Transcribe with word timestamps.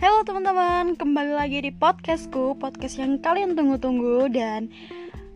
Halo 0.00 0.24
teman-teman, 0.24 0.96
kembali 0.96 1.36
lagi 1.36 1.60
di 1.60 1.68
podcastku 1.76 2.56
Podcast 2.56 2.96
yang 2.96 3.20
kalian 3.20 3.52
tunggu-tunggu 3.52 4.32
Dan 4.32 4.72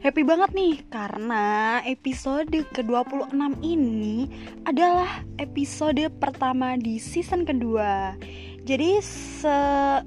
happy 0.01 0.25
banget 0.25 0.57
nih 0.57 0.81
Karena 0.89 1.85
episode 1.85 2.49
ke-26 2.49 3.61
ini 3.61 4.25
adalah 4.65 5.21
episode 5.37 6.01
pertama 6.17 6.81
di 6.81 6.97
season 6.97 7.45
kedua. 7.45 8.17
Jadi 8.65 9.05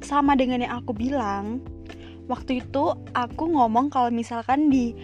sama 0.02 0.34
dengan 0.34 0.66
yang 0.66 0.82
aku 0.82 0.90
bilang 0.90 1.62
Waktu 2.26 2.66
itu 2.66 2.98
aku 3.14 3.54
ngomong 3.54 3.94
kalau 3.94 4.10
misalkan 4.10 4.74
di 4.74 4.98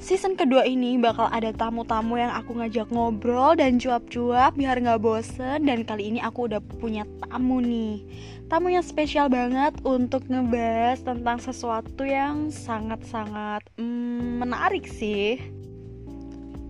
season 0.00 0.36
kedua 0.36 0.64
ini 0.68 1.00
bakal 1.00 1.28
ada 1.32 1.50
tamu-tamu 1.52 2.20
yang 2.20 2.32
aku 2.32 2.56
ngajak 2.56 2.88
ngobrol 2.92 3.56
dan 3.56 3.80
cuap-cuap 3.80 4.54
biar 4.54 4.78
nggak 4.80 5.02
bosen. 5.02 5.64
Dan 5.66 5.82
kali 5.82 6.14
ini 6.14 6.20
aku 6.22 6.48
udah 6.48 6.60
punya 6.80 7.04
tamu 7.26 7.60
nih. 7.60 8.04
Tamu 8.46 8.70
yang 8.70 8.86
spesial 8.86 9.26
banget 9.26 9.74
untuk 9.82 10.22
ngebahas 10.30 11.02
tentang 11.02 11.42
sesuatu 11.42 12.06
yang 12.06 12.54
sangat-sangat 12.54 13.66
hmm, 13.74 14.44
menarik 14.44 14.86
sih. 14.86 15.42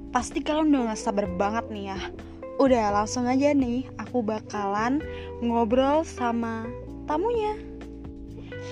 Pasti 0.09 0.41
kalian 0.41 0.73
udah 0.73 0.97
gak 0.97 1.01
sabar 1.05 1.29
banget 1.29 1.69
nih 1.69 1.93
ya? 1.93 2.01
Udah 2.57 2.89
langsung 2.89 3.29
aja 3.29 3.53
nih 3.53 3.85
aku 4.01 4.25
bakalan 4.25 5.05
ngobrol 5.45 6.09
sama 6.09 6.65
tamunya. 7.05 7.61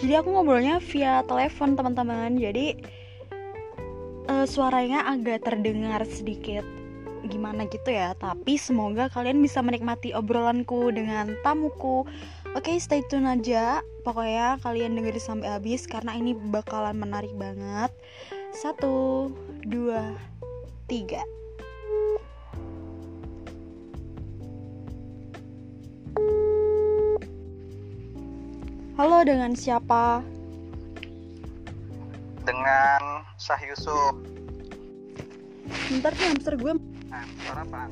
Jadi 0.00 0.16
aku 0.16 0.32
ngobrolnya 0.32 0.80
via 0.80 1.20
telepon 1.28 1.76
teman-teman. 1.76 2.40
Jadi 2.40 2.80
uh, 4.28 4.46
suaranya 4.48 5.04
agak 5.08 5.44
terdengar 5.44 6.04
sedikit 6.08 6.64
gimana 7.24 7.64
gitu 7.72 7.88
ya 7.88 8.12
tapi 8.20 8.60
semoga 8.60 9.08
kalian 9.08 9.40
bisa 9.40 9.64
menikmati 9.64 10.12
obrolanku 10.12 10.92
dengan 10.92 11.32
tamuku. 11.40 12.04
Oke 12.52 12.76
stay 12.76 13.00
tune 13.08 13.24
aja. 13.24 13.80
Pokoknya 14.04 14.60
kalian 14.60 14.94
dengerin 14.94 15.24
sampai 15.24 15.48
habis 15.48 15.88
karena 15.88 16.12
ini 16.12 16.36
bakalan 16.36 17.00
menarik 17.00 17.32
banget. 17.34 17.88
Satu 18.52 19.32
dua 19.64 20.14
tiga. 20.84 21.24
Halo, 28.94 29.26
dengan 29.26 29.58
siapa? 29.58 30.22
Dengan 32.44 33.24
Syah 33.40 33.62
Yusuf. 33.72 34.14
Bentar 35.88 36.12
nih 36.12 36.28
hamster 36.28 36.54
gue. 36.60 36.76
Nah, 37.08 37.24
suara 37.40 37.64
apa? 37.64 37.88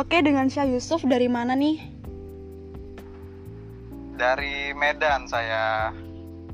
Oke, 0.00 0.24
dengan 0.24 0.48
Syah 0.48 0.64
Yusuf 0.64 1.04
dari 1.04 1.28
mana 1.28 1.52
nih? 1.52 1.84
Dari 4.16 4.72
Medan 4.72 5.28
saya. 5.28 5.92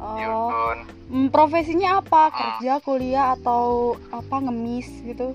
Oh. 0.02 0.18
Yudun. 0.18 0.78
Hmm, 1.06 1.28
profesinya 1.30 2.02
apa? 2.02 2.34
Kerja, 2.34 2.82
kuliah 2.82 3.38
atau 3.38 3.94
apa 4.10 4.42
ngemis 4.42 4.90
gitu? 5.06 5.32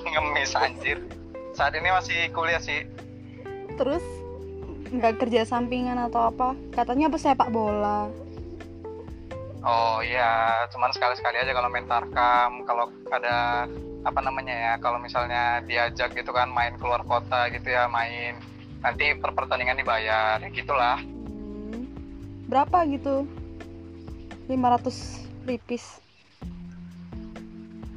Ngemis 0.00 0.56
anjir. 0.56 1.04
Saat 1.52 1.76
ini 1.76 1.92
masih 1.92 2.32
kuliah 2.32 2.62
sih. 2.62 2.88
Terus 3.76 4.02
nggak 4.88 5.20
kerja 5.20 5.44
sampingan 5.44 6.00
atau 6.00 6.32
apa? 6.32 6.56
Katanya 6.72 7.12
apa 7.12 7.18
sepak 7.20 7.52
bola. 7.52 8.08
Oh 9.66 9.98
iya, 10.06 10.64
cuman 10.70 10.94
sekali-sekali 10.94 11.42
aja 11.42 11.50
kalau 11.50 11.66
main 11.66 11.86
tarkam, 11.90 12.62
kalau 12.62 12.94
ada 13.10 13.66
apa 14.06 14.20
namanya 14.22 14.54
ya, 14.54 14.72
kalau 14.78 15.02
misalnya 15.02 15.58
diajak 15.66 16.14
gitu 16.14 16.30
kan 16.30 16.46
main 16.46 16.78
keluar 16.78 17.02
kota 17.02 17.50
gitu 17.50 17.74
ya, 17.74 17.90
main 17.90 18.38
nanti 18.78 19.18
per 19.18 19.34
pertandingan 19.34 19.74
dibayar, 19.74 20.38
ya 20.38 20.48
gitulah. 20.54 21.02
Hmm. 21.02 21.84
Berapa 22.46 22.86
gitu? 22.86 23.26
500 24.46 25.26
ripis. 25.44 25.98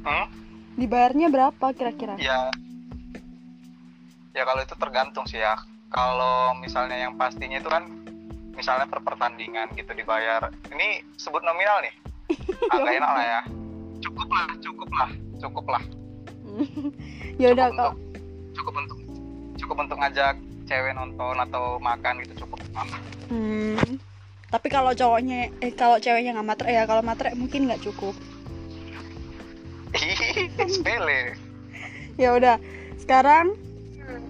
Hmm? 0.02 0.26
Dibayarnya 0.74 1.30
berapa 1.30 1.66
kira-kira? 1.70 2.18
Ya, 2.18 2.50
ya 4.34 4.42
kalau 4.42 4.66
itu 4.66 4.74
tergantung 4.74 5.24
sih 5.30 5.38
ya. 5.38 5.54
Kalau 5.92 6.58
misalnya 6.58 7.06
yang 7.06 7.14
pastinya 7.20 7.60
itu 7.60 7.70
kan 7.70 8.01
misalnya 8.52 8.86
per 8.88 9.00
pertandingan 9.00 9.72
gitu 9.76 9.92
dibayar. 9.96 10.52
Ini 10.72 11.04
sebut 11.16 11.40
nominal 11.44 11.82
nih. 11.84 11.94
Agak 12.72 12.92
enak 13.00 13.10
lah 13.10 13.24
ya. 13.24 13.40
Cukup 14.02 14.28
lah 14.28 14.48
cukup 14.60 14.90
lah 14.92 15.10
cukup 15.42 15.66
lah. 15.68 15.84
Ya 17.40 17.48
udah 17.56 17.72
kok 17.72 17.96
cukup 18.52 18.74
untuk 18.76 18.98
cukup 19.56 19.76
untuk 19.88 19.96
ngajak 19.98 20.36
cewek 20.68 20.92
nonton 20.94 21.34
atau 21.40 21.80
makan 21.80 22.22
gitu 22.22 22.44
cukup. 22.44 22.60
Hmm. 23.32 23.98
tapi 24.52 24.68
kalau 24.68 24.92
cowoknya 24.92 25.48
eh 25.64 25.72
kalau 25.72 25.96
ceweknya 25.96 26.36
nggak 26.36 26.44
matre 26.44 26.68
ya 26.76 26.84
kalau 26.84 27.00
matre 27.00 27.32
mungkin 27.32 27.66
nggak 27.66 27.80
cukup. 27.80 28.12
Sepele. 30.72 31.40
Ya 32.20 32.36
udah 32.36 32.60
sekarang 33.00 33.56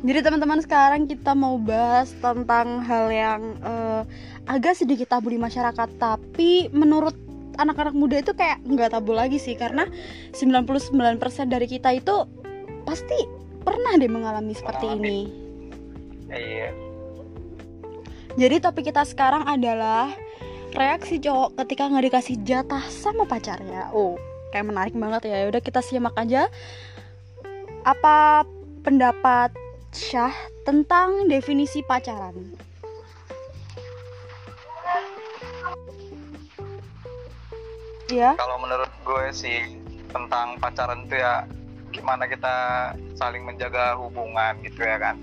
jadi 0.02 0.18
teman-teman 0.18 0.58
sekarang 0.58 1.06
kita 1.06 1.30
mau 1.32 1.54
bahas 1.62 2.10
tentang 2.18 2.82
hal 2.82 3.06
yang 3.08 3.40
uh, 3.62 4.02
agak 4.50 4.74
sedikit 4.74 5.14
tabu 5.14 5.30
di 5.30 5.38
masyarakat 5.38 5.88
tapi 5.94 6.66
menurut 6.74 7.14
anak-anak 7.60 7.94
muda 7.94 8.18
itu 8.18 8.32
kayak 8.34 8.64
nggak 8.66 8.96
tabu 8.96 9.14
lagi 9.14 9.38
sih 9.38 9.54
karena 9.54 9.86
99% 10.34 11.20
dari 11.46 11.66
kita 11.70 11.94
itu 11.94 12.26
pasti 12.82 13.14
pernah 13.62 13.94
deh 13.94 14.10
mengalami 14.10 14.56
seperti 14.56 14.86
ini. 14.90 15.18
Iya. 16.32 16.74
Jadi 18.34 18.56
topik 18.64 18.90
kita 18.90 19.04
sekarang 19.04 19.44
adalah 19.44 20.10
reaksi 20.72 21.20
cowok 21.20 21.62
ketika 21.62 21.92
nggak 21.92 22.04
dikasih 22.08 22.36
jatah 22.42 22.82
sama 22.88 23.28
pacarnya. 23.28 23.92
Oh, 23.92 24.16
kayak 24.50 24.66
menarik 24.66 24.94
banget 24.96 25.28
ya. 25.28 25.46
Udah 25.46 25.60
kita 25.60 25.84
simak 25.84 26.16
aja 26.16 26.48
apa 27.84 28.46
pendapat 28.82 29.52
Syah 29.92 30.32
tentang 30.64 31.28
definisi 31.28 31.84
pacaran. 31.84 32.32
Ya. 38.08 38.32
Kalau 38.40 38.56
menurut 38.60 38.88
gue 39.04 39.24
sih 39.36 39.76
tentang 40.08 40.56
pacaran 40.60 41.04
itu 41.04 41.16
ya 41.20 41.44
gimana 41.92 42.24
kita 42.24 42.56
saling 43.16 43.44
menjaga 43.44 43.96
hubungan 44.00 44.56
gitu 44.64 44.80
ya 44.80 44.96
kan. 44.96 45.20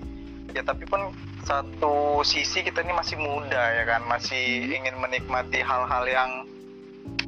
Ya 0.54 0.62
tapi 0.62 0.86
pun 0.86 1.14
satu 1.50 2.22
sisi 2.22 2.62
kita 2.62 2.86
ini 2.86 2.94
masih 2.94 3.18
muda 3.18 3.74
ya 3.74 3.90
kan, 3.90 4.06
masih 4.06 4.70
ingin 4.70 4.98
menikmati 5.02 5.66
hal-hal 5.66 6.06
yang 6.06 6.32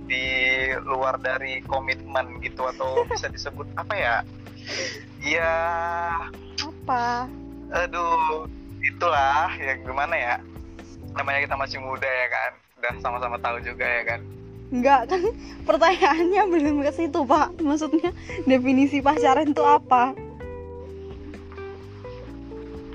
di 0.05 0.25
luar 0.85 1.17
dari 1.17 1.65
komitmen 1.65 2.37
gitu 2.45 2.69
atau 2.69 3.01
bisa 3.09 3.29
disebut 3.33 3.65
apa 3.77 3.93
ya? 3.97 4.15
Ya 5.21 5.53
apa 6.81 7.29
aduh 7.71 8.49
itulah 8.81 9.53
ya 9.61 9.77
gimana 9.79 10.15
ya? 10.17 10.35
Namanya 11.13 11.45
kita 11.45 11.55
masih 11.55 11.77
muda 11.79 12.07
ya 12.07 12.27
kan? 12.27 12.51
Udah 12.81 12.93
sama-sama 12.99 13.37
tahu 13.37 13.61
juga 13.61 13.85
ya 13.85 14.03
kan? 14.03 14.21
Enggak 14.71 15.01
kan 15.11 15.21
pertanyaannya 15.69 16.41
belum 16.49 16.75
ke 16.83 16.91
situ 16.91 17.19
pak. 17.23 17.55
Maksudnya 17.61 18.11
definisi 18.49 18.99
pacaran 18.99 19.53
itu 19.53 19.63
apa? 19.63 20.17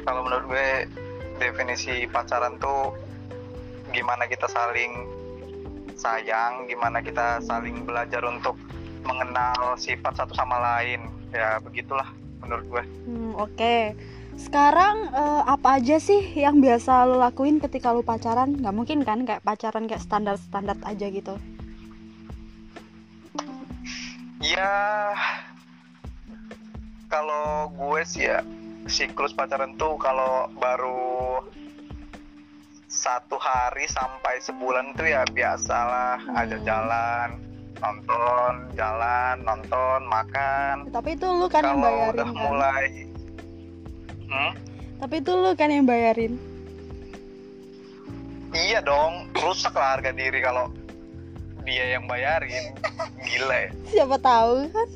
Kalau 0.06 0.20
menurut 0.22 0.44
gue 0.50 0.68
definisi 1.38 2.06
pacaran 2.10 2.58
tuh 2.58 2.94
gimana 3.90 4.26
kita 4.26 4.50
saling 4.50 4.92
sayang 5.96 6.68
gimana 6.68 7.00
kita 7.00 7.40
saling 7.40 7.88
belajar 7.88 8.20
untuk 8.26 8.58
mengenal 9.06 9.78
sifat 9.78 10.18
satu 10.18 10.34
sama 10.34 10.58
lain. 10.58 11.06
Ya 11.30 11.58
begitulah 11.62 12.06
menurut 12.46 12.66
gue 12.70 12.84
hmm, 13.10 13.32
oke 13.34 13.52
okay. 13.52 13.92
sekarang 14.38 15.10
uh, 15.10 15.42
apa 15.44 15.82
aja 15.82 15.98
sih 15.98 16.22
yang 16.38 16.62
biasa 16.62 17.04
lo 17.10 17.18
lakuin 17.18 17.58
ketika 17.58 17.90
lo 17.90 18.06
pacaran 18.06 18.54
nggak 18.56 18.74
mungkin 18.74 19.02
kan 19.02 19.26
kayak 19.26 19.42
pacaran 19.42 19.90
kayak 19.90 20.02
standar 20.02 20.38
standar 20.38 20.78
aja 20.86 21.06
gitu 21.10 21.34
ya 24.40 25.12
kalau 27.10 27.70
gue 27.74 28.00
sih 28.06 28.30
ya 28.30 28.46
siklus 28.86 29.34
pacaran 29.34 29.74
tuh 29.74 29.98
kalau 29.98 30.46
baru 30.56 31.42
satu 32.86 33.36
hari 33.36 33.84
sampai 33.90 34.40
sebulan 34.40 34.94
tuh 34.94 35.06
ya 35.10 35.26
biasalah 35.28 36.22
hmm. 36.22 36.32
ada 36.38 36.56
jalan 36.62 37.28
nonton 37.80 38.52
jalan 38.74 39.36
nonton 39.44 40.00
makan. 40.08 40.88
Tapi 40.90 41.14
itu 41.14 41.26
lu 41.28 41.46
kan 41.46 41.62
yang 41.64 41.80
bayarin 41.80 42.12
udah 42.16 42.26
kan? 42.26 42.36
mulai 42.36 42.86
hmm? 44.26 44.52
tapi 45.00 45.14
itu 45.22 45.32
lu 45.32 45.50
kan 45.54 45.68
yang 45.70 45.86
bayarin. 45.86 46.34
Iya 48.56 48.80
dong 48.80 49.28
rusak 49.36 49.76
lah 49.76 49.98
harga 50.00 50.16
diri 50.16 50.40
kalau 50.40 50.72
dia 51.66 51.98
yang 51.98 52.08
bayarin. 52.08 52.72
Gila 53.26 53.56
ya. 53.68 53.70
Siapa 53.92 54.16
tahu 54.22 54.70
kan? 54.72 54.88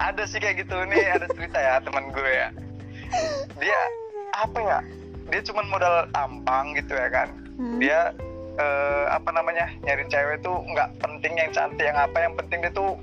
Ada 0.00 0.24
sih 0.28 0.40
kayak 0.40 0.64
gitu 0.64 0.76
nih 0.88 1.16
ada 1.16 1.26
cerita 1.32 1.58
ya 1.60 1.80
teman 1.80 2.12
gue 2.12 2.32
ya. 2.32 2.48
Dia 3.56 3.80
apa 4.36 4.58
ya? 4.60 4.78
Dia 5.30 5.40
cuma 5.46 5.64
modal 5.68 6.08
tampang 6.12 6.76
gitu 6.76 6.92
ya 6.96 7.08
kan. 7.08 7.28
Hmm. 7.60 7.76
dia 7.76 8.16
uh, 8.58 9.04
apa 9.12 9.30
namanya 9.30 9.70
nyari 9.84 10.08
cewek 10.08 10.42
tuh 10.42 10.58
nggak 10.74 10.88
penting 10.98 11.38
yang 11.38 11.50
cantik 11.54 11.84
yang 11.86 11.98
apa 11.98 12.16
yang 12.18 12.32
penting 12.34 12.64
dia 12.64 12.72
tuh 12.72 12.96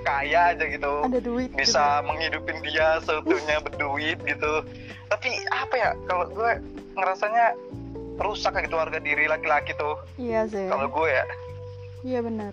kaya 0.00 0.54
aja 0.54 0.64
gitu. 0.64 1.04
Ada 1.04 1.20
duit 1.20 1.50
bisa 1.52 2.00
gitu. 2.00 2.06
menghidupin 2.08 2.58
dia 2.64 2.98
seutuhnya 3.04 3.60
berduit 3.66 4.18
gitu. 4.24 4.64
Tapi 5.12 5.28
apa 5.52 5.74
ya 5.76 5.90
kalau 6.08 6.26
gue 6.30 6.50
ngerasanya 6.96 7.54
rusak 8.20 8.56
gitu 8.64 8.76
harga 8.76 9.00
diri 9.02 9.28
laki-laki 9.28 9.76
tuh. 9.76 10.00
Iya 10.16 10.46
sih. 10.48 10.66
Kalau 10.70 10.88
gue 10.88 11.08
ya. 11.08 11.24
Iya 12.06 12.20
benar. 12.24 12.52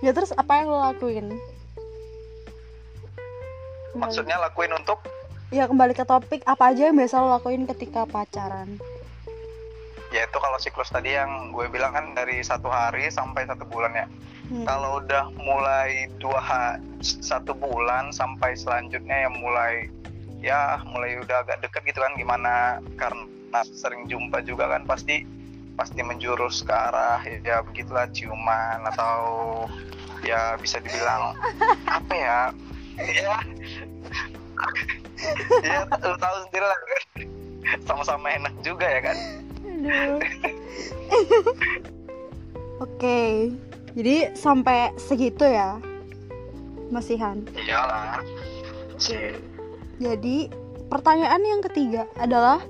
Ya 0.00 0.10
terus 0.10 0.32
apa 0.34 0.62
yang 0.62 0.72
lo 0.72 0.78
lakuin? 0.82 1.26
Maksudnya 3.92 4.40
lakuin 4.40 4.72
untuk? 4.72 5.04
Ya 5.52 5.68
kembali 5.68 5.92
ke 5.92 6.08
topik 6.08 6.40
apa 6.48 6.72
aja 6.72 6.88
yang 6.88 6.96
biasa 6.96 7.20
lo 7.20 7.36
lakuin 7.36 7.68
ketika 7.68 8.08
pacaran 8.08 8.80
ya 10.12 10.28
itu 10.28 10.38
kalau 10.38 10.60
siklus 10.60 10.92
tadi 10.92 11.16
yang 11.16 11.50
gue 11.56 11.66
bilang 11.72 11.96
kan 11.96 12.12
dari 12.12 12.44
satu 12.44 12.68
hari 12.68 13.08
sampai 13.08 13.48
satu 13.48 13.64
bulan 13.64 13.96
ya. 13.96 14.06
Hmm. 14.52 14.68
kalau 14.68 15.00
udah 15.00 15.32
mulai 15.40 16.12
dua 16.20 16.36
hari 16.36 16.84
satu 17.00 17.56
bulan 17.56 18.12
sampai 18.12 18.52
selanjutnya 18.52 19.24
yang 19.24 19.34
mulai 19.40 19.88
ya 20.44 20.82
mulai 20.92 21.16
udah 21.22 21.46
agak 21.46 21.64
deket 21.64 21.94
gitu 21.94 22.04
kan 22.04 22.12
gimana 22.18 22.82
karena 23.00 23.60
sering 23.72 24.10
jumpa 24.10 24.44
juga 24.44 24.68
kan 24.68 24.84
pasti 24.84 25.24
pasti 25.72 26.04
menjurus 26.04 26.60
ke 26.66 26.74
arah 26.74 27.22
ya 27.24 27.64
begitulah 27.64 28.04
ciuman 28.12 28.84
atau 28.92 29.16
ya 30.20 30.58
bisa 30.60 30.82
dibilang 30.84 31.32
apa 32.02 32.12
ya? 32.12 32.40
Ya. 32.98 33.36
Ya 35.62 35.86
tahu 36.02 36.36
sendiri 36.50 36.66
lah. 36.66 36.78
Sama-sama 37.86 38.26
enak 38.34 38.58
juga 38.66 38.90
ya 38.90 39.00
kan 39.06 39.14
Oke, 42.84 43.50
jadi 43.94 44.34
sampai 44.34 44.90
segitu 44.98 45.46
ya, 45.46 45.78
Masihan. 46.90 47.40
Iyalah. 47.56 48.20
Jadi 49.98 50.50
pertanyaan 50.90 51.42
yang 51.42 51.60
ketiga 51.64 52.06
adalah 52.20 52.60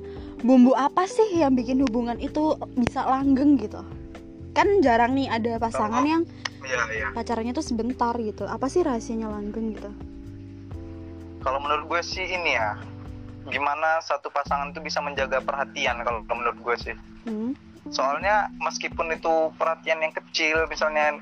bumbu 0.43 0.75
apa 0.75 1.07
sih 1.07 1.39
yang 1.39 1.55
bikin 1.55 1.85
hubungan 1.85 2.19
itu 2.21 2.57
bisa 2.77 3.05
langgeng 3.05 3.59
gitu? 3.59 3.83
Kan 4.53 4.85
jarang 4.85 5.17
nih 5.17 5.33
ada 5.33 5.57
pasangan 5.57 6.05
yang 6.05 6.23
iya, 6.65 6.83
iya. 6.93 7.09
pacarannya 7.17 7.57
tuh 7.57 7.65
sebentar 7.65 8.13
gitu. 8.21 8.45
Apa 8.45 8.69
sih 8.69 8.85
rahasianya 8.85 9.33
langgeng 9.33 9.75
gitu? 9.75 9.91
Kalau 11.43 11.59
menurut 11.59 11.91
gue 11.91 12.01
sih 12.05 12.23
ini 12.23 12.55
ya, 12.55 12.79
gimana 13.51 13.99
satu 14.05 14.31
pasangan 14.31 14.71
itu 14.71 14.79
bisa 14.85 15.03
menjaga 15.03 15.43
perhatian 15.43 16.03
kalau 16.07 16.23
menurut 16.29 16.59
gue 16.63 16.77
sih? 16.91 16.97
Hmm. 17.23 17.55
soalnya 17.91 18.47
meskipun 18.63 19.11
itu 19.11 19.51
perhatian 19.59 19.99
yang 19.99 20.15
kecil 20.15 20.67
misalnya 20.71 21.19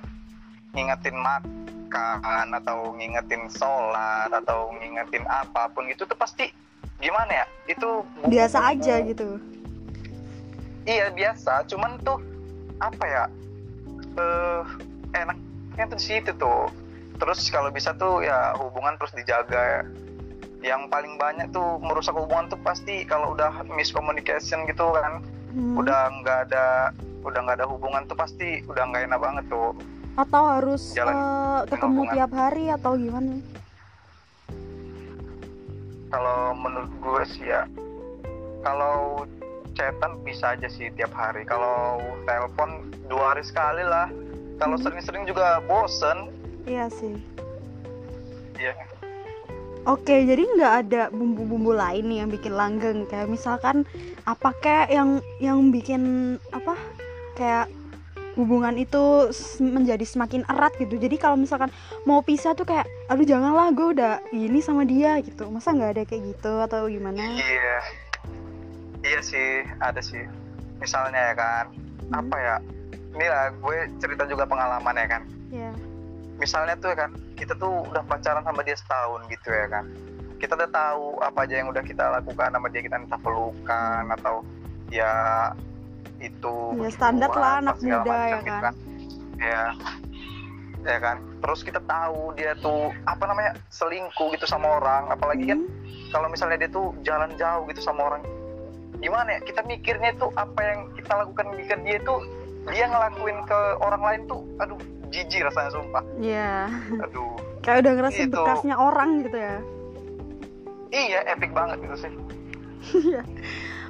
ngingetin 0.76 1.16
makan 1.16 2.46
atau 2.52 2.94
ngingetin 2.94 3.48
sholat 3.50 4.30
atau 4.30 4.70
ngingetin 4.78 5.24
apa 5.26 5.72
pun 5.72 5.88
itu 5.88 6.04
tuh 6.04 6.14
pasti 6.14 6.52
gimana 7.00 7.42
ya? 7.42 7.46
Itu 7.66 8.04
biasa 8.28 8.76
aja 8.76 9.00
gitu. 9.02 9.40
Iya 10.84 11.10
biasa. 11.10 11.66
Cuman 11.66 11.98
tuh 12.04 12.20
apa 12.78 13.04
ya? 13.08 13.24
Uh, 14.14 14.62
enaknya 15.16 15.84
tuh 15.90 15.98
di 15.98 16.04
situ 16.04 16.30
tuh. 16.36 16.68
Terus 17.20 17.40
kalau 17.52 17.68
bisa 17.72 17.92
tuh 17.96 18.24
ya 18.24 18.54
hubungan 18.56 18.96
terus 19.00 19.12
dijaga. 19.16 19.60
ya 19.60 19.80
yang 20.60 20.92
paling 20.92 21.16
banyak 21.16 21.48
tuh 21.56 21.80
merusak 21.80 22.12
hubungan 22.12 22.52
tuh 22.52 22.60
pasti 22.60 23.04
kalau 23.08 23.32
udah 23.32 23.64
miscommunication 23.72 24.68
gitu 24.68 24.92
kan. 24.92 25.24
Hmm. 25.50 25.74
udah 25.74 26.22
nggak 26.22 26.38
ada 26.46 26.94
udah 27.26 27.40
nggak 27.42 27.58
ada 27.58 27.66
hubungan 27.66 28.06
tuh 28.06 28.14
pasti 28.14 28.62
udah 28.70 28.86
nggak 28.86 29.10
enak 29.10 29.18
banget 29.18 29.44
tuh. 29.50 29.74
Atau 30.14 30.42
harus 30.46 30.94
Jalan 30.94 31.14
uh, 31.16 31.60
ketemu 31.66 32.06
hubungan. 32.06 32.14
tiap 32.14 32.32
hari 32.38 32.64
atau 32.70 32.92
gimana? 32.94 33.34
Kalau 36.10 36.54
menurut 36.54 36.92
gue 37.02 37.22
sih 37.34 37.50
ya 37.50 37.66
kalau 38.62 39.26
chatan 39.74 40.22
bisa 40.22 40.54
aja 40.54 40.70
sih 40.70 40.86
tiap 40.94 41.10
hari. 41.18 41.42
Kalau 41.42 41.98
telepon 42.30 42.94
dua 43.10 43.34
hari 43.34 43.42
sekali 43.42 43.82
lah. 43.82 44.06
Kalau 44.62 44.78
hmm. 44.78 44.84
sering-sering 44.86 45.24
juga 45.26 45.58
bosen. 45.66 46.30
Iya 46.68 46.86
sih. 46.94 47.18
Iya 48.60 48.89
Oke, 49.88 50.28
jadi 50.28 50.44
nggak 50.44 50.74
ada 50.86 51.02
bumbu-bumbu 51.08 51.72
lain 51.72 52.04
nih 52.12 52.18
yang 52.20 52.28
bikin 52.28 52.52
langgeng 52.52 53.08
kayak 53.08 53.32
misalkan 53.32 53.88
apa 54.28 54.52
kayak 54.60 54.92
yang 54.92 55.24
yang 55.40 55.72
bikin 55.72 56.36
apa 56.52 56.76
kayak 57.32 57.66
hubungan 58.36 58.76
itu 58.76 59.32
menjadi 59.58 60.04
semakin 60.04 60.44
erat 60.46 60.76
gitu. 60.76 61.00
Jadi 61.00 61.16
kalau 61.16 61.40
misalkan 61.40 61.72
mau 62.04 62.20
pisah 62.20 62.52
tuh 62.52 62.68
kayak 62.68 62.84
aduh 63.08 63.24
janganlah 63.24 63.72
gue 63.72 63.88
udah 63.96 64.14
ini 64.36 64.60
sama 64.60 64.84
dia 64.84 65.16
gitu. 65.24 65.48
Masa 65.48 65.72
nggak 65.72 65.90
ada 65.96 66.02
kayak 66.04 66.36
gitu 66.36 66.52
atau 66.60 66.86
gimana? 66.86 67.20
Iya. 67.20 67.78
Iya 69.00 69.20
sih, 69.24 69.64
ada 69.80 70.00
sih. 70.04 70.28
Misalnya 70.76 71.32
ya 71.32 71.34
kan, 71.36 71.64
hmm. 71.72 72.20
apa 72.20 72.36
ya? 72.36 72.56
Ini 73.16 73.26
lah 73.26 73.44
gue 73.56 73.78
cerita 73.98 74.28
juga 74.28 74.44
pengalaman 74.44 74.94
ya 74.96 75.06
kan. 75.08 75.22
Iya. 75.48 75.72
Yeah. 75.72 75.74
Misalnya 76.36 76.74
tuh 76.76 76.92
ya 76.92 76.96
kan, 77.08 77.10
kita 77.40 77.56
tuh 77.56 77.88
udah 77.88 78.04
pacaran 78.04 78.44
sama 78.44 78.60
dia 78.60 78.76
setahun 78.76 79.24
gitu 79.32 79.48
ya 79.48 79.66
kan. 79.72 79.84
Kita 80.36 80.52
udah 80.60 80.68
tahu 80.68 81.04
apa 81.24 81.48
aja 81.48 81.54
yang 81.56 81.72
udah 81.72 81.80
kita 81.80 82.04
lakukan 82.20 82.52
sama 82.52 82.68
dia 82.68 82.84
kita 82.84 82.96
minta 83.00 83.16
pelukan 83.16 84.04
atau 84.20 84.44
ya 84.92 85.12
itu 86.20 86.76
ya 86.76 86.90
standar 86.92 87.32
lah 87.32 87.64
anak 87.64 87.80
muda 87.80 88.04
ya 88.04 88.38
gitu 88.44 88.52
kan. 88.52 88.60
kan. 88.60 88.74
Ya 89.40 89.64
ya 90.84 90.98
kan. 91.00 91.16
Terus 91.40 91.60
kita 91.64 91.80
tahu 91.88 92.36
dia 92.36 92.52
tuh 92.60 92.92
apa 93.08 93.24
namanya 93.24 93.56
selingkuh 93.72 94.36
gitu 94.36 94.44
sama 94.44 94.76
orang. 94.76 95.08
Apalagi 95.08 95.48
kan 95.48 95.64
hmm. 95.64 95.68
kan 95.72 96.12
kalau 96.12 96.28
misalnya 96.28 96.60
dia 96.60 96.70
tuh 96.70 96.92
jalan 97.00 97.32
jauh 97.40 97.64
gitu 97.72 97.80
sama 97.80 98.12
orang 98.12 98.20
gimana 99.00 99.32
ya? 99.32 99.40
Kita 99.48 99.64
mikirnya 99.64 100.12
tuh 100.20 100.28
apa 100.36 100.60
yang 100.60 100.92
kita 100.92 101.24
lakukan 101.24 101.56
ke 101.56 101.76
dia 101.88 101.96
tuh 102.04 102.20
dia 102.68 102.84
ngelakuin 102.84 103.40
ke 103.48 103.60
orang 103.80 104.02
lain 104.04 104.20
tuh 104.28 104.44
aduh 104.60 104.76
jijik 105.10 105.40
rasanya 105.46 105.70
sumpah 105.74 106.02
iya 106.22 106.70
yeah. 106.70 107.04
aduh 107.04 107.34
kayak 107.60 107.84
udah 107.84 107.92
ngerasa 107.98 108.20
itu. 108.24 108.32
bekasnya 108.32 108.76
orang 108.78 109.10
gitu 109.26 109.38
ya 109.38 109.56
iya 110.90 111.20
epic 111.28 111.50
banget 111.52 111.78
gitu 111.84 111.96
sih 111.98 112.12
iya 113.10 113.22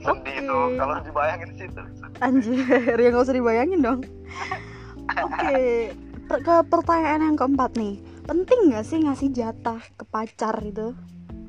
Oke. 0.00 0.25
Okay. 0.25 0.41
itu 0.41 0.59
kalau 0.81 0.97
dibayangin 1.05 1.50
sih 1.61 1.67
itu 1.69 1.83
anjir 2.25 2.97
ya 2.97 3.09
nggak 3.12 3.25
usah 3.25 3.37
dibayangin 3.37 3.81
dong 3.85 4.00
oke 4.00 5.37
okay. 5.37 5.93
ke 6.31 6.55
pertanyaan 6.73 7.33
yang 7.33 7.37
keempat 7.37 7.77
nih 7.77 8.00
penting 8.25 8.73
nggak 8.73 8.85
sih 8.87 8.99
ngasih 9.05 9.29
jatah 9.35 9.81
ke 9.97 10.05
pacar 10.09 10.57
itu 10.65 10.97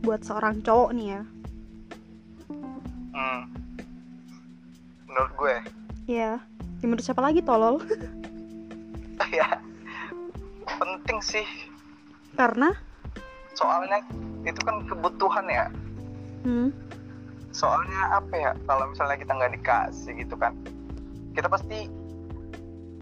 buat 0.04 0.26
seorang 0.26 0.60
cowok 0.66 0.92
nih 0.98 1.08
ya 1.16 1.22
hmm. 3.16 3.42
menurut 5.08 5.32
gue 5.40 5.56
iya 6.12 6.42
ya, 6.82 6.84
menurut 6.84 7.04
siapa 7.06 7.24
lagi 7.24 7.40
tolol 7.40 7.80
ya. 9.34 9.48
Penting 10.78 11.20
sih. 11.24 11.48
Karena? 12.36 12.72
Soalnya 13.56 14.04
itu 14.46 14.60
kan 14.64 14.84
kebutuhan 14.88 15.48
ya. 15.50 15.68
Hmm. 16.42 16.74
soalnya 17.52 18.18
apa 18.18 18.34
ya 18.34 18.52
kalau 18.66 18.90
misalnya 18.90 19.14
kita 19.20 19.36
nggak 19.36 19.54
dikasih 19.60 20.16
gitu 20.24 20.40
kan 20.40 20.56
kita 21.36 21.52
pasti 21.52 21.86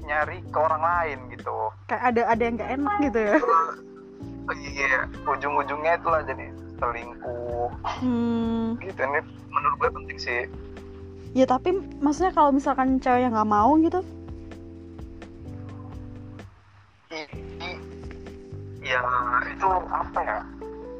nyari 0.10 0.42
ke 0.50 0.58
orang 0.58 0.82
lain 0.82 1.18
gitu. 1.38 1.70
Kayak 1.86 2.04
ada 2.14 2.22
ada 2.34 2.42
yang 2.42 2.56
nggak 2.58 2.72
enak 2.82 2.96
gitu 3.06 3.20
ya. 3.22 3.36
Oh, 4.50 4.58
iya 4.58 5.06
ujung-ujungnya 5.30 6.02
itulah 6.02 6.26
jadi 6.26 6.50
selingkuh. 6.82 7.70
Hmm. 7.86 8.82
gitu 8.82 8.98
ini 8.98 9.22
menurut 9.54 9.76
gue 9.78 9.90
penting 10.02 10.18
sih. 10.18 10.42
Ya 11.38 11.46
tapi 11.46 11.78
maksudnya 12.02 12.34
kalau 12.34 12.50
misalkan 12.50 12.98
cewek 12.98 13.30
yang 13.30 13.38
nggak 13.38 13.46
mau 13.46 13.78
gitu 13.78 14.02
ya 18.90 19.02
itu 19.46 19.68
apa 19.94 20.20
ya? 20.26 20.40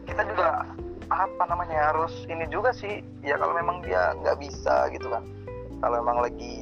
Kita 0.06 0.22
juga 0.30 0.66
apa 1.10 1.44
namanya 1.50 1.90
harus 1.90 2.14
ini 2.30 2.46
juga 2.54 2.70
sih. 2.70 3.02
Ya 3.26 3.42
kalau 3.42 3.58
memang 3.58 3.82
dia 3.82 4.14
nggak 4.22 4.38
bisa 4.38 4.94
gitu 4.94 5.10
kan. 5.10 5.26
Kalau 5.82 5.96
memang 6.06 6.22
lagi 6.22 6.62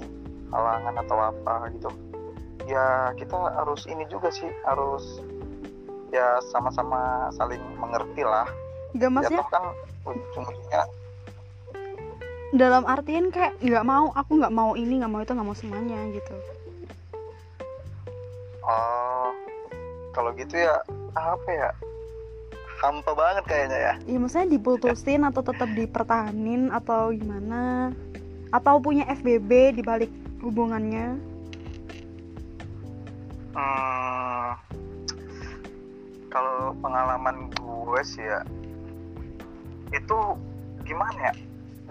halangan 0.55 0.95
atau 1.03 1.17
apa 1.19 1.67
gitu. 1.75 1.89
Ya 2.67 3.11
kita 3.19 3.35
harus 3.35 3.83
ini 3.91 4.07
juga 4.07 4.31
sih 4.31 4.47
harus 4.63 5.19
ya 6.15 6.39
sama-sama 6.55 7.27
saling 7.35 7.61
mengerti 7.75 8.23
lah. 8.23 8.47
Gak 8.95 9.11
maksudnya 9.11 9.43
ya, 9.43 9.51
kan 9.51 9.63
ujung-ujungnya. 10.07 10.83
Dalam 12.55 12.87
artian 12.87 13.27
kayak 13.27 13.59
nggak 13.59 13.83
mau 13.83 14.15
aku 14.15 14.39
nggak 14.39 14.55
mau 14.55 14.71
ini 14.79 15.03
nggak 15.03 15.11
mau 15.11 15.19
itu 15.19 15.31
nggak 15.35 15.47
mau 15.51 15.57
semuanya 15.57 15.99
gitu. 16.15 16.35
Oh 18.63 19.35
kalau 20.17 20.33
gitu 20.33 20.57
ya 20.57 20.81
apa 21.17 21.49
ya? 21.49 21.71
Hampa 22.77 23.11
banget 23.17 23.43
kayaknya 23.49 23.77
ya. 23.77 23.93
Iya 24.05 24.17
maksudnya 24.21 24.53
diputusin 24.53 25.25
atau 25.25 25.41
tetap 25.41 25.69
dipertahanin 25.73 26.69
atau 26.69 27.09
gimana? 27.09 27.89
Atau 28.53 28.77
punya 28.77 29.09
FBB 29.09 29.73
di 29.73 29.81
balik 29.81 30.13
hubungannya? 30.45 31.17
Hmm, 33.57 34.53
kalau 36.29 36.77
pengalaman 36.77 37.49
gue 37.57 38.01
sih 38.05 38.21
ya 38.21 38.45
itu 39.89 40.17
gimana 40.85 41.33
ya? 41.33 41.33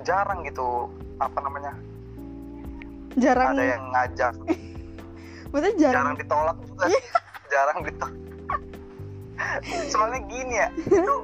Jarang 0.06 0.46
gitu 0.46 0.86
apa 1.18 1.38
namanya? 1.42 1.74
Jarang 3.18 3.58
ada 3.58 3.64
yang 3.64 3.84
ngajak 3.90 4.34
maksudnya 5.50 5.74
jarang, 5.80 6.14
jarang 6.14 6.16
ditolak 6.20 6.56
juga. 6.68 6.84
Jarang 7.54 7.78
ditolak 7.86 8.14
soalnya 9.92 10.20
gini 10.26 10.54
ya 10.56 10.68
itu 10.76 11.14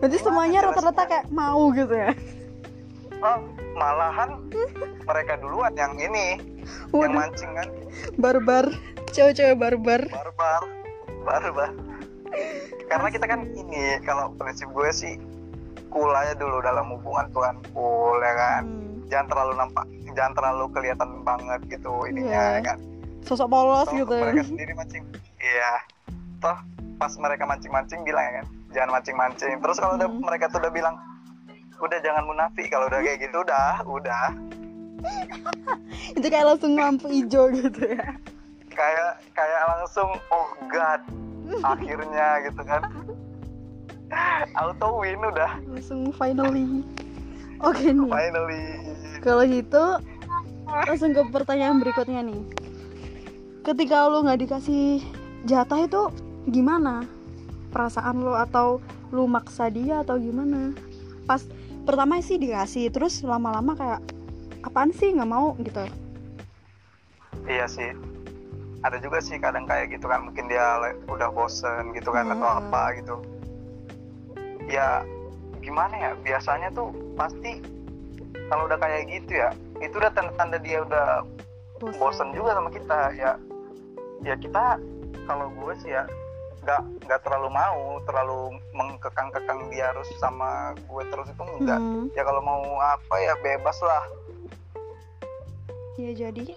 berarti 0.00 0.18
semuanya 0.20 0.58
rata-rata 0.68 1.02
kayak 1.08 1.26
mau 1.32 1.70
gitu 1.72 1.94
ya? 1.96 2.12
Oh, 3.24 3.40
malahan 3.72 4.36
mereka 5.08 5.40
duluan 5.40 5.72
yang 5.72 5.96
ini 5.96 6.36
yang 6.92 7.14
Waduh, 7.14 7.16
mancing 7.24 7.52
kan. 7.56 7.68
Barbar 8.20 8.68
cewek-cewek 9.16 9.56
barbar. 9.56 10.04
Barbar 10.12 10.62
barbar. 11.24 11.70
Karena 12.84 13.08
kita 13.08 13.24
kan 13.24 13.48
ini 13.56 13.96
kalau 14.04 14.34
prinsip 14.36 14.68
gue 14.76 14.90
sih 14.92 15.14
cool 15.88 16.12
aja 16.12 16.36
dulu 16.36 16.60
dalam 16.60 16.90
hubungan 16.92 17.32
Tuhan 17.32 17.56
cool 17.72 18.18
ya 18.20 18.34
kan. 18.36 18.62
Hmm, 18.68 19.08
jangan 19.08 19.26
terlalu 19.32 19.52
nampak 19.56 19.84
jangan 20.14 20.32
terlalu 20.36 20.64
kelihatan 20.70 21.10
banget 21.24 21.60
gitu 21.72 21.92
ininya 22.04 22.60
ya 22.60 22.60
kan. 22.60 22.78
Sosok 23.24 23.48
polos 23.48 23.88
toh 23.88 23.96
gitu. 23.96 24.16
mereka 24.20 24.44
sendiri 24.44 24.72
mancing. 24.76 25.04
Iya. 25.40 25.72
Toh 26.44 26.58
pas 26.94 27.12
mereka 27.18 27.42
mancing-mancing 27.44 28.00
bilang 28.02 28.22
ya 28.22 28.32
kan 28.40 28.46
jangan 28.74 28.90
mancing-mancing. 28.98 29.54
Terus 29.62 29.76
kalau 29.78 29.94
udah 29.94 30.08
Hmm. 30.10 30.20
mereka 30.20 30.50
tuh 30.50 30.58
udah 30.58 30.72
bilang 30.74 30.96
udah 31.78 31.98
jangan 32.02 32.24
munafik. 32.26 32.66
Kalau 32.68 32.86
udah 32.90 33.00
kayak 33.00 33.18
gitu 33.22 33.36
udah 33.40 33.82
udah. 33.86 34.26
Itu 36.18 36.26
kayak 36.26 36.46
langsung 36.54 36.74
lampu 36.74 37.06
hijau 37.08 37.50
gitu 37.50 37.82
ya. 37.86 38.18
Kayak 38.74 39.22
kayak 39.32 39.62
langsung 39.70 40.10
oh 40.28 40.48
god 40.66 41.00
akhirnya 41.72 42.42
gitu 42.46 42.62
kan. 42.66 42.82
Auto 44.54 45.02
win 45.02 45.18
udah. 45.22 45.58
Langsung 45.70 46.10
finally. 46.14 46.82
Oke 47.62 47.90
nih. 47.90 48.10
Finally. 48.10 48.64
Kalau 49.22 49.42
gitu 49.46 49.84
langsung 50.64 51.10
ke 51.14 51.22
pertanyaan 51.30 51.78
berikutnya 51.78 52.20
nih. 52.22 52.42
Ketika 53.64 54.10
lu 54.12 54.26
nggak 54.26 54.44
dikasih 54.44 55.00
jatah 55.48 55.80
itu 55.80 56.02
gimana 56.46 57.04
perasaan 57.70 58.22
lu 58.22 58.34
atau 58.36 58.78
lu 59.10 59.26
maksa 59.26 59.68
dia 59.72 60.02
atau 60.02 60.18
gimana? 60.18 60.70
Pas 61.24 61.40
pertama 61.84 62.20
sih 62.20 62.36
dikasih 62.36 62.92
terus 62.92 63.24
lama-lama 63.24 63.74
kayak 63.74 64.00
apaan 64.62 64.92
sih? 64.92 65.12
Nggak 65.12 65.30
mau 65.30 65.56
gitu. 65.60 65.84
Iya 67.44 67.66
sih. 67.68 67.92
Ada 68.84 69.00
juga 69.00 69.20
sih 69.24 69.40
kadang 69.40 69.64
kayak 69.64 69.96
gitu 69.96 70.04
kan 70.08 70.28
mungkin 70.28 70.44
dia 70.44 70.76
udah 71.08 71.32
bosen 71.32 71.96
gitu 71.96 72.12
kan 72.12 72.28
atau 72.28 72.44
Hmm. 72.48 72.60
apa 72.68 72.82
gitu. 73.00 73.16
Ya 74.68 75.04
gimana 75.64 75.96
ya 75.96 76.10
biasanya 76.20 76.68
tuh 76.76 76.92
pasti 77.16 77.64
kalau 78.52 78.68
udah 78.68 78.76
kayak 78.76 79.08
gitu 79.08 79.40
ya 79.40 79.48
itu 79.80 79.96
udah 79.96 80.12
tanda-tanda 80.12 80.60
dia 80.60 80.84
udah 80.84 81.24
bosen 81.96 82.32
juga 82.36 82.52
sama 82.56 82.68
kita 82.68 82.98
ya. 83.16 83.32
Ya 84.20 84.36
kita 84.36 84.76
kalau 85.24 85.48
gue 85.48 85.72
sih 85.80 85.92
ya 85.92 86.04
nggak 86.64 86.82
nggak 87.04 87.20
terlalu 87.20 87.48
mau 87.52 88.00
terlalu 88.08 88.56
mengkekang-kekang 88.72 89.68
dia 89.68 89.92
harus 89.92 90.08
sama 90.16 90.72
gue 90.72 91.02
terus 91.12 91.28
itu 91.28 91.44
enggak 91.60 91.76
Hmm, 91.76 92.08
ya 92.16 92.24
kalau 92.24 92.40
mau 92.40 92.64
apa 92.80 93.14
ya 93.20 93.36
bebas 93.44 93.76
lah. 93.84 94.04
Ya 96.00 96.10
jadi 96.10 96.56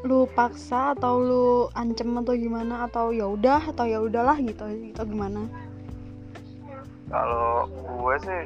lu 0.00 0.24
paksa 0.32 0.96
atau 0.96 1.20
lu 1.20 1.46
ancem 1.76 2.08
atau 2.16 2.32
gimana 2.32 2.88
atau 2.88 3.12
ya 3.12 3.28
udah 3.28 3.68
atau 3.74 3.84
ya 3.84 3.98
udahlah 4.00 4.38
gitu 4.40 4.64
atau 4.94 5.04
gimana? 5.04 5.44
Kalau 7.10 7.66
gue 7.68 8.14
sih 8.22 8.42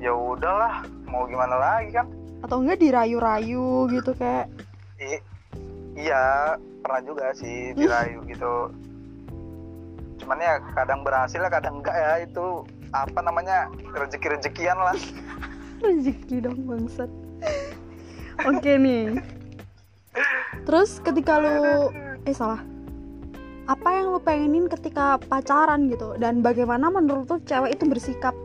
ya 0.00 0.16
udahlah 0.16 0.82
mau 1.04 1.28
gimana 1.28 1.60
lagi 1.60 1.92
kan? 1.92 2.08
Atau 2.40 2.64
enggak 2.64 2.80
dirayu-rayu 2.80 3.86
gitu 3.92 4.16
kayak 4.16 4.48
I- 4.98 5.22
iya 5.94 6.56
pernah 6.82 7.00
juga 7.04 7.36
sih 7.36 7.76
dirayu 7.76 8.24
gitu 8.26 8.72
cuman 10.20 10.38
ya 10.38 10.54
kadang 10.74 11.00
berhasil 11.02 11.40
lah 11.40 11.50
kadang 11.50 11.82
enggak 11.82 11.96
ya. 11.96 12.12
Itu 12.24 12.66
apa 12.94 13.20
namanya 13.20 13.68
rezeki 13.94 14.38
rezekian 14.38 14.78
lah. 14.78 14.96
Rezeki 15.84 16.40
dong 16.40 16.64
bangsat. 16.64 17.10
Oke 18.46 18.72
nih. 18.80 19.20
Terus 20.64 21.02
ketika 21.02 21.42
lu 21.42 21.92
eh 22.24 22.32
salah. 22.32 22.62
Apa 23.64 23.96
yang 23.96 24.12
lu 24.12 24.20
pengenin 24.20 24.68
ketika 24.68 25.16
pacaran 25.16 25.88
gitu? 25.88 26.16
Dan 26.20 26.44
bagaimana 26.44 26.92
menurut 26.92 27.28
lu 27.28 27.40
cewek 27.44 27.76
itu 27.76 27.84
bersikap 27.88 28.36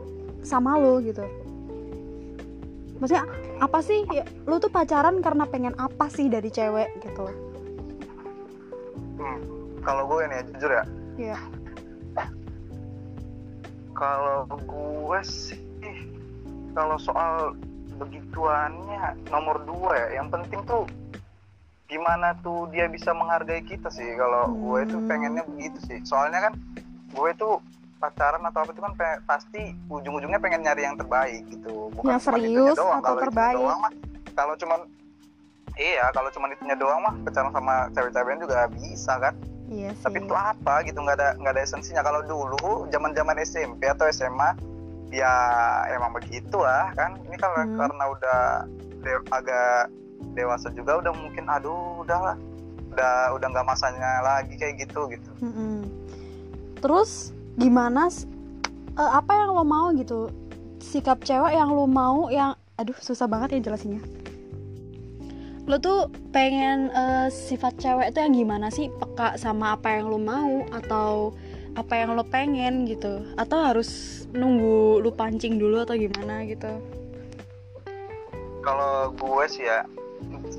sama 0.43 0.79
lu 0.79 1.03
gitu? 1.03 1.23
Maksudnya 2.99 3.27
apa 3.59 3.79
sih 3.79 4.03
ya, 4.11 4.23
lu 4.47 4.59
tuh 4.59 4.71
pacaran 4.71 5.23
karena 5.23 5.47
pengen 5.47 5.75
apa 5.79 6.07
sih 6.11 6.27
dari 6.27 6.47
cewek 6.51 7.03
gitu? 7.03 7.27
Hmm, 9.19 9.39
kalau 9.83 10.07
gue 10.07 10.27
nih 10.27 10.43
jujur 10.55 10.71
ya 10.71 10.83
ya 11.21 11.37
kalau 13.91 14.47
gue 14.47 15.19
sih 15.21 15.59
kalau 16.71 16.95
soal 16.95 17.53
begituannya 17.99 18.97
nomor 19.27 19.59
dua 19.61 19.91
ya 19.99 20.21
yang 20.21 20.31
penting 20.31 20.63
tuh 20.63 20.87
gimana 21.85 22.31
tuh 22.39 22.69
dia 22.69 22.87
bisa 22.87 23.11
menghargai 23.11 23.59
kita 23.61 23.89
sih 23.89 24.15
kalau 24.15 24.47
gue 24.49 24.79
itu 24.81 24.95
Hmm. 24.95 25.07
pengennya 25.09 25.43
begitu 25.45 25.77
sih 25.83 25.99
soalnya 26.01 26.39
kan 26.41 26.53
gue 27.09 27.27
itu 27.27 27.49
pacaran 27.99 28.39
atau 28.41 28.63
apa 28.63 28.71
itu 28.71 28.79
kan 28.79 28.93
pe- 28.95 29.21
pasti 29.25 29.61
ujung-ujungnya 29.89 30.39
pengen 30.39 30.63
nyari 30.63 30.87
yang 30.87 30.95
terbaik 30.95 31.43
gitu 31.49 31.91
bukan 31.91 32.15
Yang 32.15 32.21
serius 32.23 32.77
doang. 32.77 32.95
atau 32.95 33.11
Kalau 33.11 33.21
terbaik? 33.21 33.55
doang 33.57 33.79
mah 33.81 33.91
kalau 34.31 34.53
cuman 34.55 34.79
iya 35.75 36.07
kalau 36.09 36.29
cuma 36.31 36.47
itunya 36.47 36.77
doang 36.77 37.03
mah 37.03 37.13
pacaran 37.19 37.51
sama 37.51 37.75
cewek-cewek 37.91 38.39
juga 38.39 38.59
bisa 38.71 39.13
kan 39.19 39.35
iya 39.69 39.93
sih 39.93 40.03
tapi 40.03 40.19
itu 40.19 40.33
apa 40.33 40.73
gitu 40.83 40.97
nggak 40.97 41.15
ada 41.15 41.29
nggak 41.37 41.53
ada 41.53 41.61
esensinya 41.61 42.01
kalau 42.01 42.21
dulu 42.21 42.57
zaman 42.89 43.13
zaman 43.13 43.37
SMP 43.39 43.85
atau 43.85 44.09
SMA 44.09 44.57
ya 45.09 45.31
emang 45.89 46.13
begitu 46.13 46.57
lah 46.57 46.93
kan 46.93 47.17
ini 47.23 47.33
kan 47.33 47.49
Hmm. 47.55 47.77
karena 47.77 48.03
udah 48.05 48.41
de- 48.99 49.27
agak 49.29 49.89
dewasa 50.33 50.69
juga 50.69 50.99
udah 50.99 51.13
mungkin 51.13 51.45
aduh 51.47 52.03
udah 52.03 52.19
lah 52.19 52.35
udah 52.89 53.13
udah 53.33 53.47
nggak 53.47 53.67
masanya 53.67 54.19
lagi 54.19 54.53
kayak 54.53 54.83
gitu 54.83 55.05
gitu 55.07 55.29
Mm-mm. 55.39 55.85
Terus 56.79 57.31
gimana? 57.55 58.07
eh, 58.95 59.11
apa 59.11 59.31
yang 59.35 59.51
lo 59.51 59.63
mau 59.63 59.91
gitu? 59.91 60.31
Sikap 60.79 61.19
cewek 61.21 61.51
yang 61.51 61.69
lo 61.69 61.83
mau 61.83 62.27
yang, 62.29 62.55
aduh 62.75 62.95
susah 62.95 63.27
banget 63.27 63.59
ya 63.59 63.67
jelasinnya. 63.67 63.99
Lo 65.69 65.77
tuh 65.77 65.99
pengen 66.33 66.89
eh, 66.89 67.27
sifat 67.29 67.77
cewek 67.77 68.09
itu 68.09 68.19
yang 68.19 68.33
gimana 68.33 68.67
sih? 68.67 68.89
Peka 68.89 69.37
sama 69.37 69.77
apa 69.77 69.93
yang 69.93 70.09
lo 70.09 70.17
mau 70.17 70.65
atau 70.73 71.29
apa 71.77 71.93
yang 71.93 72.17
lo 72.17 72.25
pengen 72.25 72.89
gitu? 72.89 73.21
Atau 73.37 73.61
harus 73.61 73.89
nunggu 74.33 74.99
lu 74.99 75.13
pancing 75.13 75.61
dulu 75.61 75.85
atau 75.85 75.95
gimana 75.95 76.41
gitu? 76.45 76.69
kalau 78.59 79.15
gue 79.15 79.45
sih 79.47 79.63
ya 79.63 79.87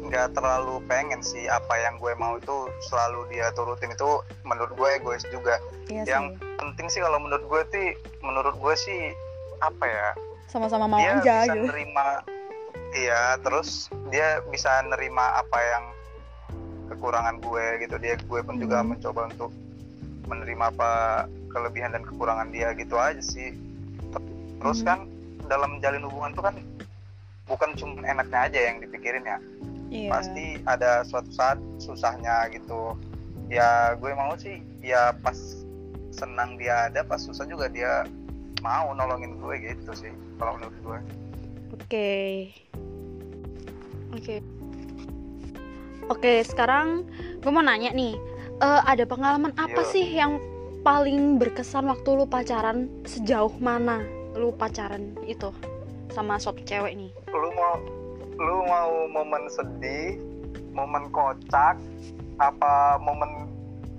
nggak 0.08 0.32
terlalu 0.32 0.80
pengen 0.88 1.20
sih 1.20 1.44
apa 1.46 1.76
yang 1.76 2.00
gue 2.00 2.16
mau 2.16 2.40
itu 2.40 2.56
selalu 2.80 3.28
dia 3.28 3.52
turutin 3.52 3.92
itu 3.92 4.24
menurut 4.40 4.72
gue 4.72 4.88
egois 4.96 5.20
juga 5.28 5.60
Iya 5.84 6.08
yang 6.08 6.24
sih. 6.32 6.56
penting 6.56 6.86
sih 6.88 7.00
kalau 7.04 7.20
menurut 7.20 7.44
gue 7.44 7.62
sih 7.68 7.86
menurut 8.24 8.56
gue 8.56 8.74
sih 8.74 9.12
apa 9.60 9.84
ya 9.84 10.08
Sama-sama 10.48 10.88
mau 10.88 10.96
dia 10.96 11.20
aja 11.20 11.44
bisa 11.44 11.54
gitu. 11.54 11.68
nerima 11.68 12.24
iya 12.92 13.38
terus 13.40 13.86
dia 14.10 14.42
bisa 14.48 14.82
nerima 14.84 15.38
apa 15.38 15.58
yang 15.58 15.84
kekurangan 16.90 17.38
gue 17.38 17.64
gitu 17.80 17.96
dia 17.96 18.18
gue 18.18 18.40
pun 18.42 18.58
juga 18.58 18.82
Hmm. 18.82 18.94
mencoba 18.94 19.30
untuk 19.30 19.50
menerima 20.26 20.64
apa 20.70 20.90
kelebihan 21.50 21.90
dan 21.90 22.02
kekurangan 22.02 22.50
dia 22.50 22.70
gitu 22.74 22.98
aja 22.98 23.22
sih 23.22 23.54
terus 24.58 24.82
Hmm. 24.82 24.86
kan 24.86 24.98
dalam 25.46 25.78
menjalin 25.78 26.04
hubungan 26.06 26.30
tuh 26.32 26.44
kan 26.44 26.54
bukan 27.46 27.70
cuma 27.74 27.98
enaknya 28.06 28.38
aja 28.46 28.60
yang 28.70 28.76
dipikirin 28.78 29.26
ya 29.26 29.38
Iya. 29.90 30.06
pasti 30.08 30.46
ada 30.62 31.02
suatu 31.02 31.30
saat 31.34 31.58
susahnya 31.82 32.46
gitu 32.54 32.94
ya 33.50 33.98
gue 33.98 34.14
mau 34.14 34.38
sih 34.38 34.62
ya 34.78 35.10
pas 35.18 35.34
senang 36.14 36.54
dia 36.54 36.86
ada 36.86 37.02
pas 37.02 37.18
susah 37.18 37.42
juga 37.42 37.66
dia 37.66 38.06
mau 38.62 38.94
nolongin 38.94 39.34
gue 39.42 39.54
gitu 39.58 39.90
sih 39.90 40.14
kalau 40.38 40.54
menurut 40.54 40.78
gue 40.78 40.98
Oke. 41.74 42.50
Oke. 44.14 44.36
Oke, 46.10 46.32
sekarang 46.42 47.06
gue 47.38 47.50
mau 47.50 47.62
nanya 47.62 47.94
nih. 47.94 48.18
eh, 48.60 48.82
ada 48.84 49.08
pengalaman 49.08 49.56
apa 49.56 49.80
Yuk. 49.80 49.88
sih 49.88 50.04
yang 50.04 50.36
paling 50.80 51.36
berkesan 51.36 51.88
waktu 51.88 52.08
lu 52.12 52.24
pacaran 52.24 52.88
sejauh 53.04 53.52
mana 53.60 54.00
lu 54.32 54.52
pacaran 54.52 55.12
itu 55.24 55.52
sama 56.08 56.40
suatu 56.40 56.64
cewek 56.64 56.96
nih 56.96 57.10
lu 57.28 57.48
mau 57.52 57.74
lu 58.40 58.56
mau 58.64 58.90
momen 59.12 59.44
sedih 59.52 60.16
momen 60.72 61.12
kocak 61.12 61.76
apa 62.40 62.96
momen 63.00 63.48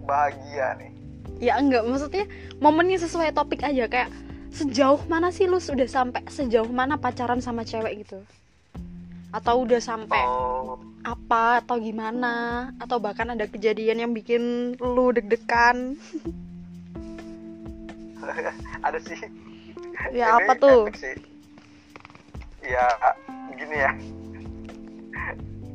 bahagia 0.09 0.73
nih 0.81 0.91
ya 1.37 1.61
enggak 1.61 1.85
maksudnya 1.85 2.25
momennya 2.57 2.97
sesuai 2.97 3.33
topik 3.37 3.61
aja 3.61 3.85
kayak 3.85 4.09
sejauh 4.51 4.99
mana 5.07 5.31
sih 5.31 5.47
lu 5.47 5.57
sudah 5.57 5.87
sampai 5.87 6.27
sejauh 6.27 6.67
mana 6.67 6.99
pacaran 6.99 7.39
sama 7.39 7.63
cewek 7.63 8.03
gitu? 8.03 8.19
Atau 9.31 9.63
udah 9.63 9.79
sampai 9.79 10.19
oh. 10.27 10.75
apa 11.07 11.63
atau 11.63 11.79
gimana? 11.79 12.67
Atau 12.75 12.99
bahkan 12.99 13.31
ada 13.31 13.47
kejadian 13.47 14.03
yang 14.03 14.11
bikin 14.11 14.75
lu 14.77 15.15
deg-degan? 15.15 15.95
Ada 18.85 19.01
sih. 19.01 19.17
Ya 20.13 20.37
apa 20.37 20.53
tuh? 20.55 20.87
sih. 20.93 21.17
ya 22.61 22.85
gini 23.57 23.75
ya. 23.81 23.91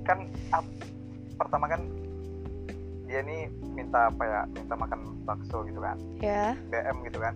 Kan 0.06 0.30
ap, 0.54 0.62
pertama 1.35 1.66
kan 1.66 1.83
dia 3.11 3.23
nih 3.26 3.50
minta 3.75 4.11
apa 4.11 4.23
ya 4.23 4.40
minta 4.54 4.75
makan 4.78 5.00
bakso 5.26 5.66
gitu 5.66 5.83
kan. 5.83 5.99
Ya. 6.23 6.54
BM 6.71 7.02
gitu 7.11 7.18
kan 7.18 7.35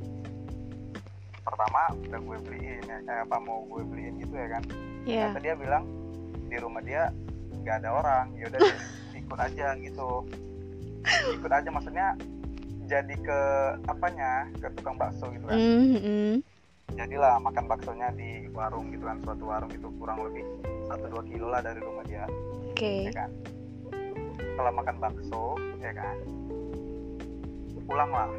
pertama 1.42 1.82
udah 1.96 2.20
gue 2.20 2.38
beliin 2.44 2.82
ya 2.84 2.98
kayak 3.04 3.22
apa 3.28 3.36
mau 3.40 3.64
gue 3.68 3.82
beliin 3.84 4.14
gitu 4.20 4.34
ya 4.36 4.48
kan? 4.58 4.62
Yeah. 5.08 5.32
dia 5.40 5.54
bilang 5.56 5.88
di 6.50 6.56
rumah 6.60 6.84
dia 6.84 7.08
nggak 7.64 7.84
ada 7.84 7.90
orang 7.96 8.26
ya 8.36 8.44
udah 8.52 8.60
ikut 9.20 9.38
aja 9.38 9.66
gitu. 9.80 10.10
Ikut 11.40 11.52
aja 11.52 11.68
maksudnya 11.72 12.06
jadi 12.84 13.14
ke 13.14 13.40
apanya 13.88 14.50
ke 14.58 14.68
tukang 14.76 14.96
bakso 15.00 15.30
gitu 15.32 15.44
kan? 15.48 15.56
Mm 15.56 15.84
-hmm. 15.96 16.32
jadilah 16.98 17.38
makan 17.38 17.70
baksonya 17.70 18.10
di 18.18 18.50
warung 18.50 18.90
gitu 18.90 19.06
kan 19.06 19.22
suatu 19.22 19.46
warung 19.46 19.70
itu 19.70 19.86
kurang 20.02 20.26
lebih 20.26 20.42
satu 20.90 21.06
dua 21.06 21.22
kilo 21.22 21.46
lah 21.48 21.62
dari 21.62 21.78
rumah 21.78 22.02
dia. 22.04 22.26
Oke. 22.70 22.74
Okay. 22.74 22.98
ya 23.08 23.12
kan? 23.14 23.30
Setelah 24.36 24.72
makan 24.74 24.96
bakso 24.98 25.54
ya 25.78 25.92
kan? 25.94 26.16
Pulang 27.86 28.10
lah 28.10 28.30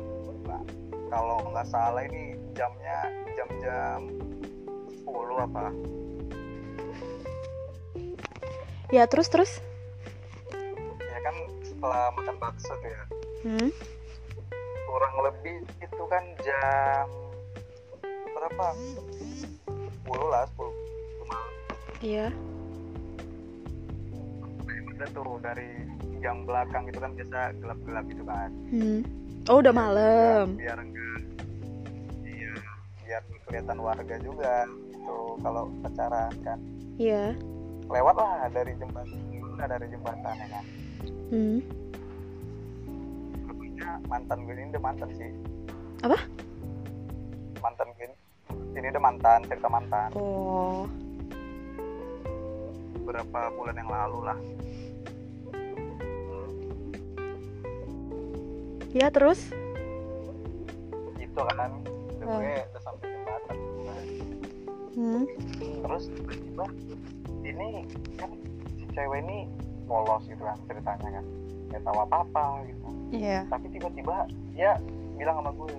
kalau 1.12 1.44
nggak 1.52 1.68
salah 1.68 2.08
ini 2.08 2.40
jamnya 2.52 2.98
jam-jam 3.36 4.00
10 5.08 5.46
apa? 5.48 5.72
Ya 8.92 9.08
terus 9.08 9.32
terus? 9.32 9.52
Ya 11.00 11.20
kan 11.24 11.36
setelah 11.64 12.12
makan 12.16 12.36
bakso 12.40 12.74
tuh 12.76 12.90
ya. 12.92 13.04
Hmm? 13.42 13.72
kurang 14.92 15.16
lebih 15.24 15.64
itu 15.80 16.04
kan 16.12 16.24
jam 16.44 17.08
berapa? 18.36 18.76
10 20.04 20.04
lah 20.28 20.44
10 20.52 21.32
malam 21.32 21.52
iya. 22.04 22.28
Udah 24.92 25.08
tuh 25.16 25.40
dari 25.40 25.72
jam 26.20 26.44
belakang 26.44 26.92
itu 26.92 27.00
kan 27.00 27.16
biasa 27.16 27.56
gelap-gelap 27.64 28.04
gitu 28.12 28.24
kan. 28.28 28.52
Hmm. 28.68 29.02
oh 29.48 29.58
udah 29.64 29.74
malam. 29.74 30.60
biar 30.60 30.78
enggak 30.78 31.02
iya 31.02 31.31
biar 33.12 33.28
kelihatan 33.44 33.80
warga 33.84 34.16
juga 34.24 34.64
itu 34.88 35.18
kalau 35.44 35.68
pacaran 35.84 36.32
kan. 36.48 36.60
Iya. 36.96 37.36
Lewat 37.92 38.16
lah 38.16 38.48
dari 38.56 38.72
jembatan 38.80 39.20
dari 39.60 39.86
jembatan 39.92 40.32
ya 40.40 40.48
kan? 40.48 40.66
Hmm. 41.28 41.60
Mantan 44.08 44.48
gue 44.48 44.56
ini 44.56 44.72
udah 44.72 44.84
mantan 44.88 45.10
sih. 45.20 45.28
Apa? 46.08 46.16
Mantan 47.60 47.92
gue 48.00 48.08
ini. 48.08 48.16
Udah 48.80 49.04
mantan 49.04 49.40
cerita 49.44 49.68
mantan. 49.68 50.10
Oh. 50.16 50.88
Beberapa 52.96 53.52
bulan 53.60 53.76
yang 53.76 53.92
lalu 53.92 54.20
lah. 54.24 54.40
Ya 58.96 59.12
terus? 59.12 59.52
Itu 61.20 61.44
kan 61.44 61.84
udah 62.22 62.28
oh. 62.30 62.38
gue 62.38 62.54
udah 62.54 62.82
sampai 62.86 63.06
jembatan 63.10 63.56
hmm. 64.94 65.24
terus 65.82 66.04
tiba-tiba 66.14 66.66
ini 67.42 67.70
kan 68.22 68.30
si 68.78 68.86
cewek 68.94 69.26
ini 69.26 69.50
polos 69.90 70.24
gitu 70.30 70.40
kan 70.40 70.58
ceritanya 70.70 71.20
kan. 71.20 71.26
Nggak 71.72 71.82
tahu 71.84 71.98
apa 72.08 72.16
apa 72.24 72.44
gitu. 72.70 72.88
Yeah. 73.12 73.44
tapi 73.52 73.68
tiba-tiba 73.76 74.24
dia 74.56 74.80
bilang 75.20 75.44
sama 75.44 75.52
gue 75.52 75.76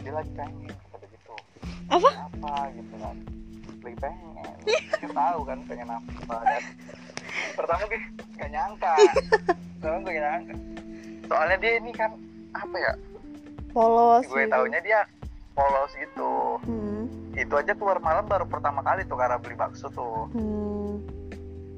dia 0.00 0.12
lagi 0.12 0.30
pengen 0.32 0.72
kata 0.72 1.06
gitu. 1.12 1.34
Apa? 1.92 2.10
Apa 2.32 2.54
gitu 2.72 2.94
kan. 2.96 3.16
Lagi 3.84 3.96
pengen. 4.00 4.32
Dia 4.64 5.08
tahu 5.12 5.40
kan 5.44 5.58
pengen 5.68 5.88
apa 5.92 6.36
kan 6.40 6.62
pertama 7.54 7.82
gue 7.86 8.00
gak 8.40 8.50
nyangka. 8.50 8.94
Pertama 9.78 9.96
gue 10.00 10.12
gak 10.16 10.24
nyangka. 10.24 10.54
Soalnya 11.28 11.56
dia 11.60 11.72
ini 11.80 11.92
kan 11.92 12.10
apa 12.56 12.76
ya? 12.78 12.92
Polos 13.74 14.24
gue 14.30 14.46
gitu. 14.46 14.54
taunya 14.54 14.80
dia 14.80 15.00
polos 15.54 15.92
gitu. 15.94 16.58
Hmm. 16.66 17.06
Itu 17.34 17.54
aja 17.54 17.72
keluar 17.72 18.02
malam 18.02 18.26
baru 18.26 18.44
pertama 18.44 18.82
kali 18.82 19.06
tuh 19.06 19.16
karena 19.16 19.38
beli 19.38 19.56
bakso 19.56 19.88
tuh. 19.94 20.28
Hmm. 20.34 21.00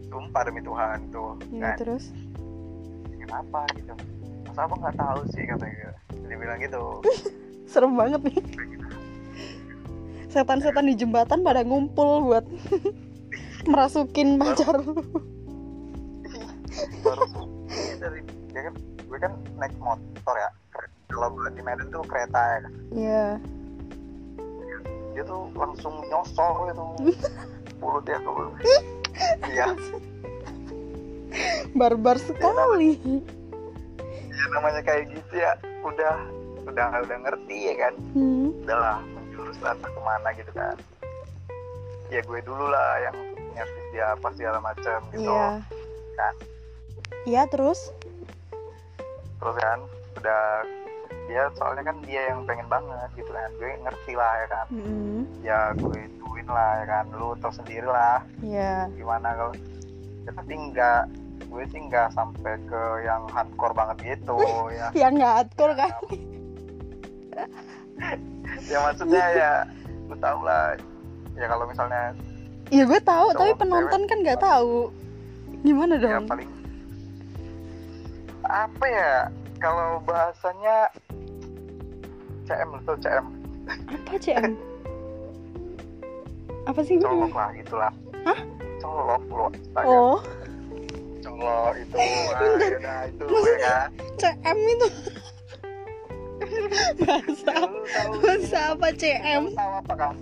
sumpah 0.07 0.49
demi 0.49 0.65
Tuhan 0.65 1.13
tuh. 1.13 1.37
Ya, 1.53 1.77
kan? 1.77 1.77
terus? 1.77 2.09
kenapa 3.27 3.67
gitu? 3.75 3.93
Masa 4.47 4.61
abang 4.65 4.81
nggak 4.81 4.97
tahu 4.97 5.21
sih 5.35 5.43
katanya 5.45 5.91
dia 6.15 6.37
bilang 6.39 6.59
gitu. 6.63 6.83
Serem 7.71 7.99
banget 7.99 8.23
nih. 8.23 8.39
Setan-setan 10.31 10.87
di 10.87 10.95
jembatan 10.95 11.43
pada 11.43 11.67
ngumpul 11.67 12.31
buat 12.31 12.47
merasukin 13.71 14.39
pacar 14.39 14.79
lu. 14.79 15.03
Baru 17.03 17.27
dari 18.03 18.23
dia 18.55 18.61
kan 18.71 18.75
gue 18.79 19.19
kan 19.19 19.33
naik 19.59 19.75
motor 19.83 20.35
ya. 20.39 20.51
Kalau 21.11 21.35
di 21.51 21.63
Medan 21.67 21.91
tuh 21.91 22.07
kereta 22.07 22.39
ya. 22.39 22.57
Iya. 22.57 22.71
yeah 22.95 23.56
dia 25.17 25.25
tuh 25.25 25.49
langsung 25.57 26.05
nyosor 26.13 26.69
gitu. 26.69 26.85
Mulut 27.81 28.05
dia 28.05 28.21
tuh. 28.21 28.53
Iya. 29.49 29.73
Barbar 31.81 32.21
sekali. 32.21 33.01
Ya, 34.29 34.45
namanya 34.53 34.85
kayak 34.85 35.09
gitu 35.17 35.41
ya. 35.41 35.57
Udah 35.81 36.21
udah 36.69 37.01
udah 37.01 37.19
ngerti 37.25 37.73
ya 37.73 37.75
kan? 37.89 37.95
Hmm. 38.13 38.53
udahlah 38.61 39.01
menjurus 39.17 39.57
lah 39.65 39.73
ke 39.81 40.01
mana 40.05 40.29
gitu 40.37 40.53
kan? 40.53 40.77
Ya 42.13 42.21
gue 42.21 42.41
dulu 42.45 42.69
lah 42.69 43.01
yang 43.09 43.17
ngerti 43.57 43.81
dia 43.97 44.13
apa 44.13 44.29
segala 44.37 44.61
macam 44.61 45.01
gitu. 45.17 45.33
Iya. 45.33 45.65
kan? 46.21 46.35
Iya 47.25 47.43
terus? 47.49 47.89
Terus 49.41 49.57
kan 49.57 49.81
udah 50.21 50.45
dia 51.27 51.51
soalnya 51.59 51.83
kan 51.87 51.97
dia 52.07 52.23
yang 52.31 52.47
pengen 52.47 52.67
banget 52.71 53.11
gitu 53.19 53.31
kan. 53.31 53.51
Gue 53.59 53.71
ngerti 53.83 54.13
lah 54.15 54.33
ya 54.39 54.47
kan. 54.51 54.67
Mm-hmm. 54.73 55.19
ya 55.43 55.59
gue 55.75 55.99
ituin 56.07 56.49
lah 56.49 56.71
ya 56.83 56.87
kan. 56.87 57.05
Lu 57.15 57.29
tau 57.39 57.53
sendiri 57.53 57.87
lah. 57.87 58.23
Yeah. 58.41 58.91
gimana 58.95 59.29
kalau 59.35 59.55
ya, 60.27 60.31
tapi 60.35 60.53
enggak 60.55 61.11
gue 61.47 61.63
sih 61.71 61.79
nggak 61.79 62.11
sampai 62.11 62.59
ke 62.67 62.83
yang 63.07 63.23
hardcore 63.31 63.75
banget 63.77 63.97
gitu 64.17 64.39
ya. 64.75 64.89
Yang 65.07 65.13
nggak 65.23 65.35
hardcore 65.43 65.75
kan? 65.75 65.93
Ya 68.69 68.79
maksudnya 68.81 69.25
ya 69.37 69.53
lu 70.09 70.17
tau 70.21 70.41
lah. 70.45 70.77
Ya 71.37 71.47
kalau 71.49 71.65
misalnya 71.69 72.13
ya 72.71 72.83
gue 72.83 73.01
tahu 73.03 73.27
tapi 73.37 73.53
penonton 73.55 74.03
cewek, 74.03 74.11
kan 74.11 74.19
nggak 74.27 74.41
tahu 74.43 74.91
gimana 75.63 75.95
ya, 75.99 76.03
dong? 76.03 76.13
ya 76.13 76.21
paling 76.27 76.51
apa 78.47 78.85
ya 78.87 79.13
kalau 79.57 80.01
bahasanya 80.05 80.93
CM 82.47 82.71
atau 82.83 82.95
CM 83.01 83.27
apa 83.67 84.15
CM 84.21 84.53
apa 86.67 86.81
sih 86.83 86.99
gue 86.99 87.07
colok 87.07 87.35
lah 87.35 87.51
itulah. 87.55 87.93
Hah? 88.27 88.41
Colok 88.83 89.23
lu 89.31 89.47
oh. 89.87 90.19
Colok 91.23 91.75
itu 91.79 91.95
nah, 92.83 93.03
itu 93.07 93.23
gue 93.23 93.55
kan. 93.63 93.89
CM 94.19 94.59
itu? 94.59 94.89
Bahasa 97.01 97.55
bahasa 98.21 98.61
apa 98.77 98.89
CM 98.93 99.43
tahu 99.57 99.73
apa 99.81 99.95
kan 99.97 100.15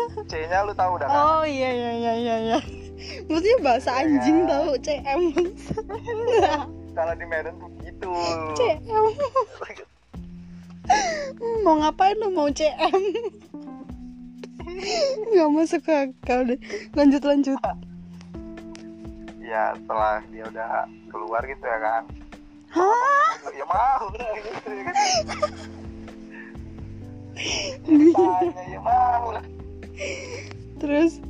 C 0.30 0.32
nya 0.46 0.62
lu 0.68 0.72
tahu 0.76 1.00
dah 1.00 1.08
kan 1.08 1.16
oh 1.16 1.44
iya 1.48 1.70
iya 1.72 1.90
iya 1.96 2.12
iya 2.14 2.36
iya. 2.50 2.58
Maksudnya 3.26 3.58
bahasa 3.64 3.90
iya 3.96 4.04
anjing 4.04 4.44
ya. 4.44 4.48
tahu 4.52 4.70
CM 4.84 5.20
kalau 6.92 7.14
di 7.16 7.24
Medan 7.24 7.54
tuh 7.56 7.70
CM 8.56 8.80
mau 11.64 11.76
ngapain 11.78 12.16
lu? 12.18 12.28
Mau 12.32 12.48
CM 12.50 13.00
nggak 15.30 15.50
masuk 15.52 15.84
akal 15.88 16.46
deh. 16.46 16.60
Lanjut 16.96 17.22
lanjut. 17.24 17.58
Ya 19.40 19.74
setelah 19.76 20.22
dia 20.30 20.44
udah 20.46 20.86
keluar 21.10 21.42
gitu 21.44 21.64
ya 21.64 21.78
kan. 21.82 22.02
Hah? 22.70 23.30
ya 23.50 23.66
mau. 23.66 24.04
Gitu 24.14 24.70
ya 24.70 24.82
kan 24.86 24.94
ya 28.68 28.80
mau 28.80 29.26
lah. 29.34 29.44
Terus? 30.80 31.20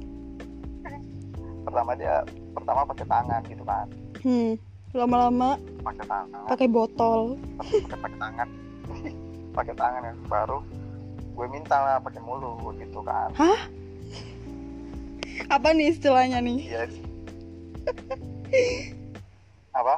pertama 1.61 1.95
dia 1.95 2.25
pertama 2.51 2.83
pakai 2.83 3.07
tangan 3.07 3.41
gitu 3.47 3.63
kan. 3.63 3.87
Hmm. 4.27 4.55
Lama-lama 4.91 5.55
pakai 5.81 6.05
tangan 6.05 6.43
pakai 6.47 6.67
botol. 6.67 7.39
pakai 7.57 7.79
pakai 7.95 8.19
tangan 8.19 8.49
pakai 9.57 9.75
tangan 9.75 10.03
ya 10.03 10.13
baru 10.27 10.59
gue 11.31 11.47
minta 11.49 11.77
lah 11.79 11.97
pakai 11.99 12.21
mulut 12.21 12.75
gitu 12.77 13.01
kan 13.01 13.31
Hah? 13.33 13.61
Apa 15.49 15.73
nih 15.73 15.89
istilahnya 15.91 16.43
nih? 16.43 16.59
iya 16.69 16.85
apa 19.71 19.95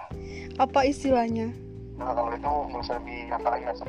Apa 0.61 0.85
istilahnya? 0.85 1.51
nah, 1.97 2.13
kalau 2.13 2.31
itu 2.31 2.53
lebih 2.93 3.19
apa 3.33 3.49
lagi 3.49 3.65
rasa 3.67 3.85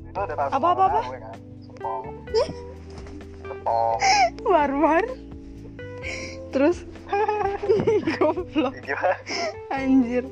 itu 0.00 0.18
ada 0.18 0.34
rasa 0.38 0.52
Apa, 0.54 0.68
apa, 0.70 0.82
apa? 0.86 1.00
kan 1.02 1.38
sepong 1.60 2.04
sepong 3.42 3.98
War-war. 4.48 5.04
Terus? 6.48 6.84
Goblok. 8.14 8.74
Anjir. 9.68 10.24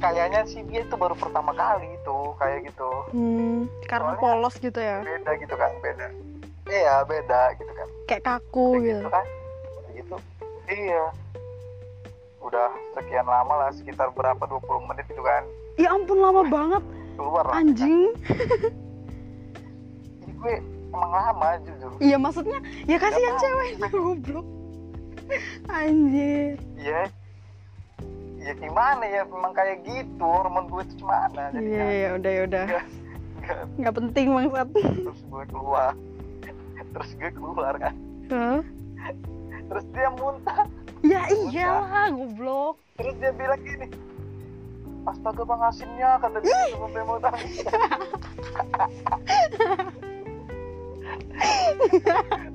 kayaknya 0.00 0.40
sih 0.44 0.64
dia 0.64 0.80
itu 0.80 0.94
baru 0.94 1.12
pertama 1.12 1.52
kali 1.52 1.84
itu 1.92 2.16
kayak 2.34 2.64
gitu 2.64 2.88
Hmm. 3.10 3.68
Karena 3.84 4.16
Soalnya- 4.16 4.22
polos 4.22 4.54
gitu 4.56 4.80
ya. 4.80 4.98
beda 4.98 5.30
gitu 5.36 5.54
kan 5.54 5.68
beda 5.78 6.06
iya 6.66 7.04
beda 7.04 7.52
gitu 7.54 7.68
kan 7.68 7.88
Kayak 8.06 8.24
kaku 8.24 8.80
gitu. 8.80 8.96
gitu 8.96 9.08
kan 9.08 9.26
gitu 9.92 10.16
iya 10.66 11.04
udah 12.40 12.68
sekian 12.94 13.26
lama 13.26 13.52
lah 13.58 13.70
sekitar 13.70 14.08
berapa 14.10 14.40
20 14.40 14.56
menit 14.86 15.04
itu 15.06 15.20
kan 15.20 15.44
Ya 15.76 15.92
ampun 15.92 16.16
lama 16.16 16.42
banget. 16.44 16.80
keluar 17.14 17.44
lah 17.44 17.54
Anjing. 17.54 18.16
jadi 20.18 20.32
gue 20.32 20.54
emang 20.88 21.12
lama 21.12 21.48
jujur 21.60 21.90
Iya 21.98 22.16
maksudnya 22.16 22.56
ya 22.82 22.96
kasihan 22.96 23.36
ceweknya 23.36 23.88
goblok. 23.94 24.46
Anjir. 25.68 26.58
iya 26.74 27.02
ya 28.40 28.52
gimana 28.56 29.04
ya 29.04 29.22
memang 29.22 29.52
kayak 29.52 29.82
gitu 29.82 30.20
hormon 30.20 30.66
gue 30.66 30.82
itu 30.82 30.94
gimana 30.98 31.50
jadi 31.50 31.62
Iya 31.62 31.84
ya 31.84 32.08
udah 32.14 32.30
ya 32.30 32.42
udah. 32.46 32.64
Nggak- 33.76 33.94
penting 33.96 34.26
bangsat. 34.30 34.68
terus 34.72 35.22
gue 35.22 35.44
keluar 35.46 35.92
terus 36.90 37.10
gue 37.14 37.30
keluar 37.30 37.74
kan 37.76 37.94
Hah? 38.28 38.60
terus 39.66 39.84
dia 39.90 40.08
muntah 40.12 40.64
Ya 41.00 41.24
iyalah 41.28 42.10
goblok. 42.10 42.76
terus 42.94 43.14
dia 43.16 43.32
bilang 43.32 43.60
gini 43.60 43.86
astaga 45.02 45.42
bang 45.42 45.62
asinnya 45.62 46.10
kata 46.16 46.38
dia 46.38 46.54
sampai 46.70 47.02
mau 47.02 47.16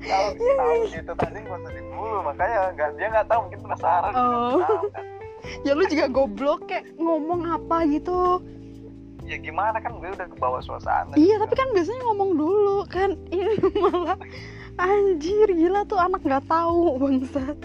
tahu 0.05 0.27
tahu 0.37 0.79
gitu 0.89 1.11
tadi 1.17 1.39
usah 1.43 1.71
dibulu 1.73 2.17
makanya 2.21 2.71
nggak 2.75 2.89
dia 2.97 3.07
nggak 3.09 3.27
tahu 3.27 3.39
mungkin 3.49 3.59
penasaran 3.65 4.13
Oh. 4.13 4.61
Kan. 4.61 5.05
Ya 5.61 5.77
lu 5.77 5.85
juga 5.85 6.09
goblok 6.09 6.65
kayak 6.65 6.97
ngomong 6.97 7.45
apa 7.45 7.85
gitu. 7.85 8.41
ya 9.25 9.41
gimana 9.41 9.81
kan 9.81 9.97
gue 9.97 10.09
udah 10.13 10.29
ke 10.29 10.37
bawah 10.37 10.61
suasana 10.61 11.17
Iya 11.17 11.41
tapi 11.41 11.57
kan 11.57 11.73
biasanya 11.73 12.01
ngomong 12.05 12.37
dulu 12.37 12.85
kan. 12.85 13.17
Ini 13.33 13.57
malah 13.81 14.17
anjir 14.77 15.49
gila 15.49 15.81
tuh 15.85 15.97
anak 15.97 16.21
nggak 16.21 16.45
tahu 16.45 16.97
bangsat. 17.01 17.57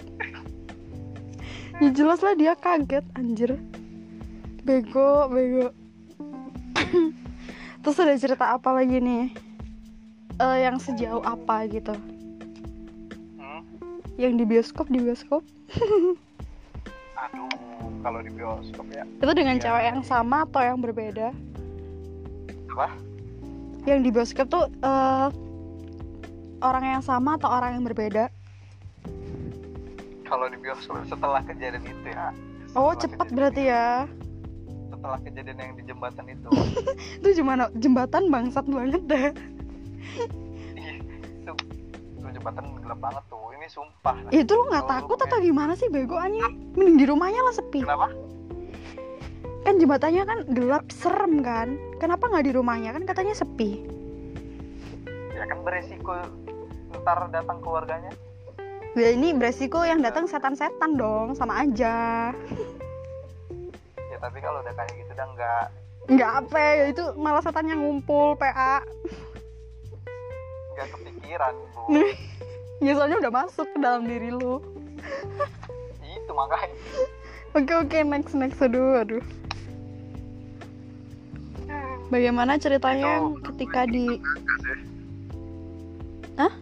Ya 1.77 1.89
jelas 1.93 2.21
lah 2.21 2.33
dia 2.33 2.53
kaget 2.53 3.05
anjir. 3.13 3.57
Bego, 4.61 5.25
bego. 5.29 5.73
Terus 7.81 7.97
ada 7.97 8.13
cerita 8.13 8.45
apa 8.53 8.69
lagi 8.73 9.01
nih? 9.01 9.33
Eh, 10.41 10.57
yang 10.59 10.75
sejauh 10.75 11.21
apa 11.21 11.69
gitu? 11.69 11.93
Hmm? 13.37 13.61
Yang 14.17 14.33
di 14.35 14.45
bioskop 14.47 14.85
di 14.87 14.99
bioskop? 14.99 15.45
aduh 17.13 17.45
kalau 18.01 18.17
di 18.19 18.33
bioskop 18.33 18.81
ya 18.89 19.05
Itu 19.05 19.31
dengan 19.31 19.55
Iya. 19.55 19.63
cewek 19.63 19.83
yang 19.85 20.01
sama 20.01 20.41
atau 20.43 20.57
yang 20.59 20.81
berbeda? 20.81 21.29
apa 22.67 22.87
Yang 23.83 23.99
di 24.01 24.09
bioskop 24.09 24.47
tuh 24.47 24.65
eh, 24.65 25.27
orang 26.59 26.83
yang 26.89 27.03
sama 27.03 27.37
atau 27.37 27.49
orang 27.49 27.77
yang 27.77 27.85
berbeda? 27.85 28.33
kalau 30.23 30.47
di 30.47 30.57
bioskop 30.57 30.95
setelah 31.05 31.43
kejadian 31.43 31.83
itu 31.83 32.07
ya 32.07 32.31
Oh 32.73 32.95
kejadian- 32.95 33.29
berarti 33.29 33.63
ya? 33.67 34.07
setelah 34.89 35.19
kejadian 35.19 35.57
yang 35.59 35.73
di 35.75 35.83
jembatan 35.83 36.25
itu 36.25 36.49
Itu 37.19 37.27
gimana? 37.35 37.67
Jembatan 37.75 38.23
bangsat 38.27 38.65
banget 38.65 39.01
deh. 39.05 39.25
Ih, 40.75 40.97
itu, 41.43 41.53
jembatan 42.31 42.65
gelap 42.79 42.99
banget 42.99 43.23
tuh 43.27 43.51
ini 43.55 43.67
sumpah 43.67 44.15
Itu 44.31 44.51
lu 44.55 44.67
nggak 44.71 44.87
takut 44.87 45.19
atau 45.19 45.37
gimana 45.39 45.75
sih 45.75 45.87
bego 45.87 46.15
anjing? 46.15 46.75
Mending 46.75 46.97
di 46.99 47.05
rumahnya 47.07 47.41
lah 47.43 47.53
sepi. 47.55 47.83
kenapa 47.83 48.09
Kan 49.61 49.77
jembatannya 49.77 50.23
kan 50.25 50.39
gelap 50.57 50.89
serem 50.89 51.45
kan? 51.45 51.77
Kenapa 52.01 52.27
nggak 52.27 52.45
di 52.49 52.51
rumahnya 52.57 52.97
kan 52.97 53.03
katanya 53.05 53.37
sepi? 53.37 54.01
ya 55.41 55.49
kan 55.49 55.59
beresiko 55.65 56.13
ntar 57.01 57.25
datang 57.33 57.57
keluarganya 57.65 58.13
Ya 58.91 59.15
ini 59.15 59.31
beresiko 59.31 59.87
yang 59.87 60.03
datang 60.03 60.27
setan-setan 60.27 60.99
dong, 60.99 61.31
sama 61.31 61.63
aja. 61.63 62.35
ya 64.11 64.17
tapi 64.19 64.43
kalau 64.43 64.59
udah 64.59 64.73
kayak 64.75 64.91
gitu 64.99 65.11
udah 65.15 65.27
nggak 65.31 65.65
Nggak 66.11 66.31
apa 66.43 66.57
ya, 66.59 66.83
itu 66.91 67.03
malah 67.15 67.39
setan 67.39 67.71
yang 67.71 67.79
ngumpul 67.79 68.35
PA. 68.35 68.83
Nggak 70.81 70.89
kepikiran 70.91 71.53
bu 71.71 71.81
Ya 72.85 72.97
soalnya 72.97 73.21
udah 73.21 73.33
masuk 73.35 73.69
ke 73.69 73.77
dalam 73.77 74.03
diri 74.03 74.33
lu. 74.33 74.57
itu 76.01 76.31
makanya 76.33 76.73
Oke 77.51 77.73
oke 77.75 77.97
next 78.01 78.33
next 78.33 78.57
aduh 78.57 78.97
aduh. 78.97 79.21
Bagaimana 82.09 82.57
ceritanya 82.57 83.21
Itu- 83.21 83.37
ketika 83.45 83.85
di 83.85 84.17
Hah? 86.35 86.53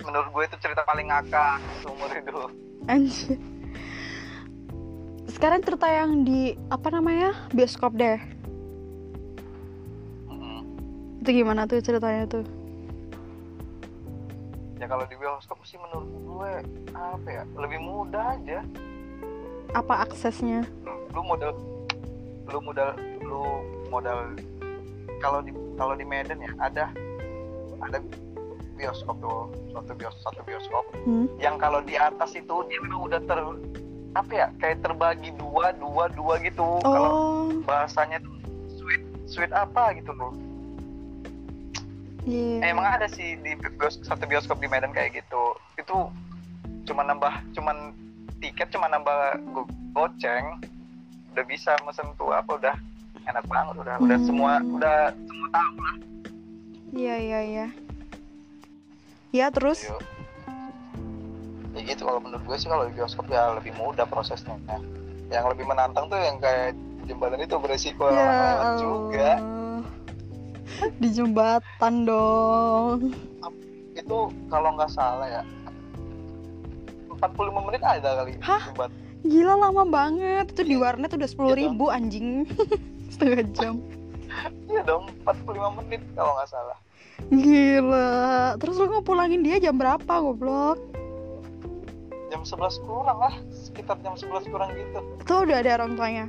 menurut 0.00 0.28
gue 0.30 0.42
itu 0.44 0.56
cerita 0.58 0.82
paling 0.82 1.06
ngakak 1.06 1.58
seumur 1.80 2.08
hidup 2.08 2.50
Anjir. 2.86 3.36
Sekarang 5.26 5.60
cerita 5.60 5.86
yang 5.86 6.22
di 6.22 6.52
apa 6.68 6.90
namanya 6.90 7.34
bioskop 7.50 7.92
deh. 7.92 8.18
Mm-mm. 10.26 10.62
Itu 11.20 11.30
gimana 11.30 11.64
tuh 11.64 11.78
ceritanya 11.78 12.26
tuh? 12.26 12.44
Ya 14.80 14.88
kalau 14.88 15.04
di 15.04 15.16
bioskop 15.20 15.60
sih 15.68 15.76
menurut 15.76 16.08
gue 16.08 16.50
apa 16.96 17.28
ya 17.28 17.42
lebih 17.52 17.78
mudah 17.84 18.40
aja. 18.40 18.64
Apa 19.76 20.08
aksesnya? 20.08 20.64
lu 21.10 21.26
modal 21.26 21.52
lu 22.46 22.58
modal 22.62 22.94
lu 23.20 23.42
modal 23.90 24.30
kalau 25.18 25.42
di 25.42 25.50
kalau 25.74 25.94
di 25.98 26.06
Medan 26.06 26.38
ya 26.38 26.54
ada 26.62 26.86
ada 27.82 27.98
bioskop 28.78 29.18
tuh 29.18 29.50
suatu 29.74 29.92
bios 29.98 30.14
satu 30.22 30.40
bioskop. 30.46 30.86
Hmm? 31.04 31.26
yang 31.36 31.58
kalau 31.58 31.82
di 31.82 31.98
atas 31.98 32.32
itu 32.32 32.56
dia 32.70 32.78
memang 32.80 33.10
udah 33.10 33.20
ter 33.26 33.38
apa 34.14 34.32
ya 34.32 34.46
kayak 34.62 34.80
terbagi 34.86 35.34
dua 35.34 35.74
dua 35.76 36.08
dua 36.14 36.38
gitu. 36.40 36.78
Kalau 36.80 37.10
Oh, 37.10 37.46
bahasanya 37.66 38.22
tuh 38.22 38.34
sweet 38.78 39.02
sweet 39.26 39.52
apa 39.52 39.92
gitu 39.98 40.14
loh 40.14 40.30
iya. 42.22 42.66
emang 42.66 42.86
ada 42.90 43.06
sih 43.06 43.36
di 43.36 43.52
bios, 43.56 44.00
satu 44.00 44.24
bioskop 44.24 44.58
di 44.58 44.66
Medan 44.66 44.90
kayak 44.90 45.16
gitu 45.16 45.42
itu 45.74 45.96
cuma 46.84 47.02
nambah 47.02 47.32
cuman 47.52 47.92
tiket 48.38 48.68
cuma 48.70 48.86
nambah 48.86 49.16
go- 49.50 49.68
goceng 49.92 50.58
udah 51.30 51.44
bisa 51.44 51.76
mesen 51.82 52.08
tuh 52.14 52.30
apa 52.30 52.50
udah 52.52 52.74
enak 53.22 53.44
banget 53.46 53.74
udah 53.78 53.94
udah 53.98 54.16
Hmm. 54.16 54.26
semua 54.26 54.52
udah 54.60 54.98
semua 55.14 55.48
tahu 55.50 55.76
lah 55.78 55.96
Iya 56.90 57.14
iya 57.16 57.40
iya. 57.40 57.66
Ya 59.30 59.46
terus? 59.48 59.86
Yuk. 59.86 60.02
ya 61.70 61.86
gitu 61.86 62.02
kalau 62.02 62.18
menurut 62.18 62.42
gue 62.42 62.56
sih 62.58 62.66
kalau 62.66 62.82
di 62.82 62.98
bioskop 62.98 63.30
ya 63.30 63.54
lebih 63.54 63.70
mudah 63.78 64.02
prosesnya 64.02 64.58
yang 65.30 65.46
lebih 65.46 65.62
menantang 65.62 66.10
tuh 66.10 66.18
yang 66.18 66.34
kayak 66.36 66.74
jembatan 67.06 67.38
itu 67.38 67.54
beresiko 67.54 68.10
Ya 68.10 68.74
juga. 68.74 69.38
Di 70.98 71.08
jembatan 71.12 71.94
dong. 72.06 73.14
itu 73.90 74.32
kalau 74.48 74.70
nggak 74.78 74.88
salah 74.88 75.28
ya 75.28 75.42
45 77.10 77.66
menit 77.68 77.82
ada 77.84 78.22
kali 78.22 78.32
Hah? 78.40 78.70
jembatan 78.70 78.96
Gila 79.20 79.54
lama 79.60 79.84
banget. 79.84 80.48
Itu 80.56 80.64
di 80.64 80.80
warnet 80.80 81.12
udah 81.12 81.28
sepuluh 81.28 81.52
ribu 81.52 81.92
anjing. 81.92 82.48
Setengah 83.12 83.44
jam. 83.52 83.74
iya 84.70 84.80
dong 84.86 85.10
45 85.26 85.78
menit 85.82 86.00
kalau 86.16 86.32
nggak 86.38 86.48
salah 86.48 86.78
Gila. 87.28 88.56
Terus 88.56 88.74
lu 88.80 88.86
ngepulangin 88.88 89.44
dia 89.44 89.60
jam 89.60 89.76
berapa 89.76 90.08
goblok? 90.08 90.80
jam 92.30 92.46
11 92.46 92.86
kurang 92.86 93.18
lah 93.18 93.34
sekitar 93.50 93.98
jam 94.06 94.14
11 94.14 94.46
kurang 94.54 94.70
gitu 94.78 95.00
itu 95.18 95.34
udah 95.34 95.56
ada 95.58 95.70
orang 95.82 95.92
tuanya 95.98 96.26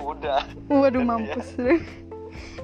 udah 0.00 0.40
waduh 0.72 1.04
mampus 1.04 1.52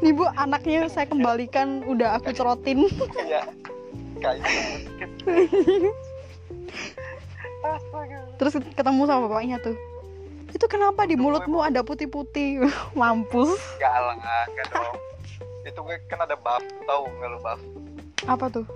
nih 0.05 0.13
bu 0.13 0.29
anaknya 0.37 0.89
saya 0.93 1.09
kembalikan 1.09 1.83
udah 1.87 2.21
aku 2.21 2.33
cerotin. 2.33 2.87
Iya. 3.27 3.43
Kayak 4.21 4.45
terus 8.37 8.55
ketemu 8.77 9.03
sama 9.09 9.27
bapaknya 9.29 9.57
tuh. 9.61 9.77
Itu 10.55 10.65
kenapa 10.71 11.05
di 11.05 11.19
mulutmu 11.19 11.61
ada 11.61 11.83
putih-putih? 11.83 12.65
Mampus. 12.99 13.57
Gak 13.83 13.93
lah 13.93 14.17
gak 14.53 14.67
dong. 14.73 14.97
Itu 15.67 15.81
gue 15.83 15.97
kan 16.07 16.23
ada 16.23 16.39
buff 16.39 16.63
tahu 16.87 17.11
nggak 17.19 17.31
lo 17.33 17.39
buff 17.43 17.61
apa 18.27 18.47
tuh? 18.51 18.67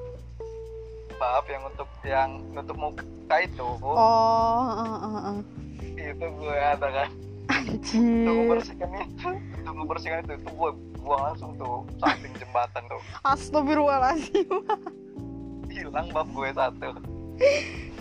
Buff 1.16 1.44
yang 1.48 1.62
untuk 1.66 1.88
yang 2.06 2.30
nutup 2.54 2.76
muka 2.76 3.36
itu. 3.42 3.68
Oh 3.82 3.94
uh, 3.94 4.84
uh, 4.84 5.18
uh. 5.34 5.38
itu 5.96 6.26
gue 6.26 6.56
ada 6.56 6.88
kan 6.88 7.08
anjir 7.70 8.02
untuk 8.02 8.34
membersihkan 8.34 8.90
itu 8.90 9.28
untuk 9.62 9.74
membersihkan 9.78 10.18
itu. 10.26 10.32
Itu 10.42 10.50
gue 10.50 10.70
buang 11.00 11.22
langsung 11.32 11.50
tuh 11.54 11.86
samping 12.02 12.34
jembatan 12.36 12.82
tuh. 12.90 13.02
Astagfirullahaladzim. 13.22 14.50
Hilang 15.70 16.08
buff 16.10 16.28
gue 16.34 16.50
satu. 16.50 16.88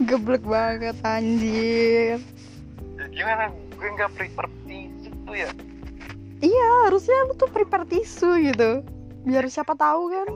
Geblek 0.03 0.43
banget 0.43 0.97
anjir. 1.05 2.17
Ya 2.97 3.05
gimana? 3.13 3.53
Gue 3.77 3.89
nggak 3.93 4.11
prepare 4.17 4.51
tisu 4.65 5.31
ya. 5.31 5.49
Iya 6.39 6.69
harusnya 6.87 7.29
lu 7.29 7.33
tuh 7.37 7.51
prepare 7.51 7.85
tisu 7.85 8.41
gitu. 8.41 8.81
Biar 9.23 9.45
siapa 9.47 9.77
tahu 9.77 10.11
kan. 10.11 10.27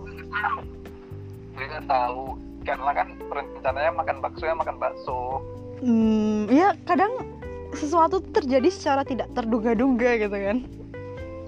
Gue 1.58 1.65
nggak 1.65 1.89
tahu. 1.89 2.38
Karena 2.63 2.91
kan 2.96 3.08
rencananya 3.28 3.91
makan 3.91 4.17
bakso 4.24 4.43
ya 4.48 4.56
makan 4.56 4.78
bakso. 4.80 5.43
Hmm 5.84 6.48
ya 6.48 6.72
kadang 6.88 7.12
sesuatu 7.77 8.21
terjadi 8.21 8.69
secara 8.69 9.01
tidak 9.01 9.29
terduga-duga 9.33 10.17
gitu 10.17 10.38
kan. 10.38 10.57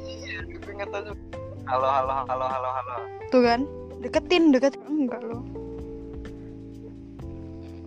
Iya 0.06 0.40
gue 0.46 0.74
nggak 0.74 0.90
tahu 0.90 1.14
halo 1.66 1.88
halo 1.88 2.14
halo 2.26 2.46
halo 2.46 2.70
halo. 2.70 2.96
Tuh 3.30 3.42
kan 3.42 3.60
deketin 4.02 4.54
deketin. 4.54 4.82
Enggak 4.86 5.22
lo 5.26 5.42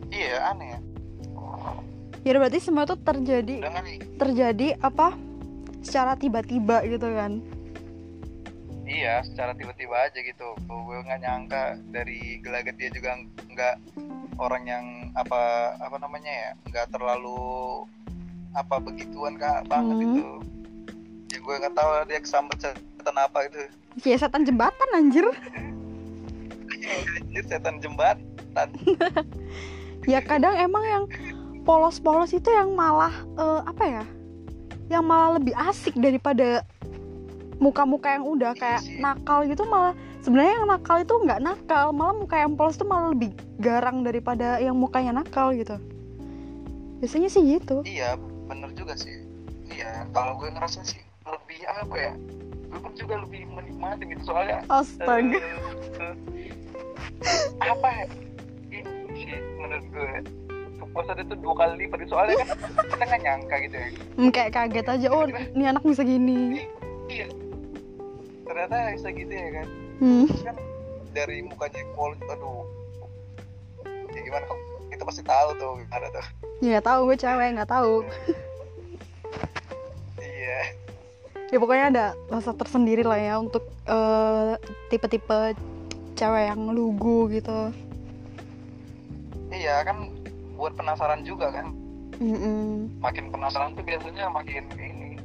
iya 0.09 0.51
aneh 0.51 0.74
ya. 0.74 0.81
Ya 2.27 2.31
berarti 2.37 2.59
semua 2.59 2.85
tuh 2.85 2.98
terjadi 2.98 3.62
dengan 3.62 3.85
terjadi 4.18 4.74
apa? 4.83 5.14
Secara 5.81 6.18
tiba-tiba 6.18 6.83
gitu 6.85 7.09
kan. 7.14 7.40
Iya 8.88 9.22
secara 9.22 9.55
tiba-tiba 9.55 9.94
aja 10.11 10.18
gitu. 10.18 10.48
Gue 10.66 10.98
nggak 11.07 11.20
nyangka 11.22 11.79
dari 11.94 12.42
gelagat 12.42 12.74
dia 12.81 12.90
juga 12.90 13.14
nggak 13.53 13.77
orang 14.38 14.64
yang 14.66 14.87
apa 15.18 15.74
apa 15.83 15.96
namanya 15.98 16.31
ya 16.31 16.51
nggak 16.70 16.87
terlalu 16.94 17.85
apa 18.53 18.81
begituan 18.81 19.37
kak 19.37 19.67
banget 19.67 19.97
Hmm. 19.97 20.07
itu. 20.15 20.27
Ya 21.29 21.39
gue 21.39 21.55
nggak 21.61 21.75
tahu 21.77 21.91
dia 22.09 22.21
kesambet 22.21 22.59
setan 22.61 23.17
apa 23.17 23.39
itu 23.47 23.59
kayak 23.99 24.19
setan 24.23 24.43
jembatan 24.45 24.89
anjir. 24.95 25.27
Anjir, 27.19 27.45
setan 27.47 27.77
jembatan. 27.83 28.69
Ya 30.09 30.25
kadang 30.25 30.57
emang 30.57 30.85
yang 30.89 31.05
polos-polos 31.69 32.33
itu 32.33 32.49
yang 32.49 32.73
malah 32.73 33.13
eh, 33.37 33.61
apa 33.61 33.85
ya? 33.85 34.05
Yang 34.89 35.05
malah 35.05 35.31
lebih 35.37 35.53
asik 35.53 35.93
daripada 36.01 36.65
muka-muka 37.61 38.17
yang 38.17 38.25
udah 38.25 38.57
Iya 38.57 38.61
kayak 38.63 38.83
nakal 39.05 39.45
gitu 39.45 39.69
malah 39.69 39.93
sebenarnya 40.25 40.63
yang 40.63 40.67
nakal 40.71 40.97
itu 40.97 41.13
nggak 41.13 41.45
nakal 41.45 41.93
malah 41.93 42.17
muka 42.17 42.41
yang 42.41 42.57
polos 42.57 42.81
tuh 42.81 42.89
malah 42.89 43.13
lebih 43.13 43.37
garang 43.61 44.01
daripada 44.01 44.57
yang 44.57 44.81
mukanya 44.81 45.13
nakal 45.13 45.53
gitu. 45.53 45.77
Biasanya 47.05 47.29
sih 47.29 47.61
gitu. 47.61 47.85
Iya 47.85 48.17
bener 48.49 48.71
juga 48.75 48.95
sih. 48.97 49.23
Iya 49.69 50.09
kalau 50.17 50.41
gue 50.41 50.49
ngerasa 50.49 50.81
sih 50.83 51.01
lebih 51.29 51.61
apa 51.69 51.97
ya 51.97 52.13
gue 52.69 52.79
pun 52.81 52.93
juga 52.97 53.15
lebih 53.25 53.49
menikmati 53.49 54.05
gitu 54.09 54.33
soalnya 54.33 54.65
astaga. 54.69 55.41
eh, 56.01 56.15
apa 57.65 57.89
ya 57.89 58.05
ini 58.73 59.13
sih 59.13 59.41
menurut 59.61 59.87
gue 59.93 60.11
kepuasan 60.81 61.21
itu 61.21 61.35
dua 61.37 61.55
kali 61.57 61.75
lipat 61.85 62.09
soalnya 62.09 62.37
kan 62.45 62.49
kita 62.89 63.05
nggak 63.05 63.23
nyangka 63.25 63.57
gitu 63.69 63.77
ya. 63.77 63.89
Hmm, 64.17 64.31
kayak 64.33 64.51
kaget 64.57 64.87
aja 64.89 65.09
oh 65.13 65.25
ini 65.29 65.65
anak 65.69 65.85
bisa 65.85 66.03
gini. 66.05 66.65
Iya. 67.13 67.29
Ternyata 68.49 68.77
bisa 68.97 69.09
gitu 69.13 69.33
ya 69.33 69.49
kan. 69.61 69.67
Hmm. 69.99 70.25
terus 70.31 70.43
kan 70.47 70.57
dari 71.11 71.43
mukanya 71.43 71.83
pol 71.99 72.15
aduh 72.31 72.63
ya 74.15 74.21
gimana 74.23 74.47
kita 74.95 75.03
pasti 75.03 75.23
tahu 75.27 75.49
tuh 75.59 75.73
gimana 75.83 76.07
tuh 76.15 76.27
ya 76.59 76.79
nggak 76.79 76.87
tahu 76.87 77.01
gue 77.07 77.16
cewek 77.18 77.49
nggak 77.55 77.71
tahu. 77.71 77.94
Iya. 80.18 80.61
Ya 81.49 81.57
pokoknya 81.62 81.87
ada 81.94 82.07
rasa 82.29 82.51
tersendiri 82.53 83.07
lah 83.07 83.18
ya 83.18 83.35
untuk 83.38 83.64
eh, 83.87 84.59
tipe-tipe 84.90 85.55
cewek 86.18 86.44
yang 86.51 86.75
lugu 86.75 87.31
gitu. 87.31 87.71
Iya 89.55 89.87
kan 89.87 90.11
buat 90.59 90.75
penasaran 90.75 91.23
juga 91.23 91.55
kan. 91.55 91.71
Mm-mm. 92.18 92.99
makin 92.99 93.31
penasaran 93.31 93.79
tuh 93.79 93.87
biasanya 93.87 94.27
makin 94.27 94.66
ini. 94.75 95.23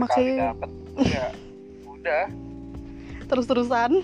Makin 0.00 0.40
dapet. 0.40 0.70
Ya 1.04 1.28
udah. 1.84 2.24
Terus-terusan. 3.28 4.00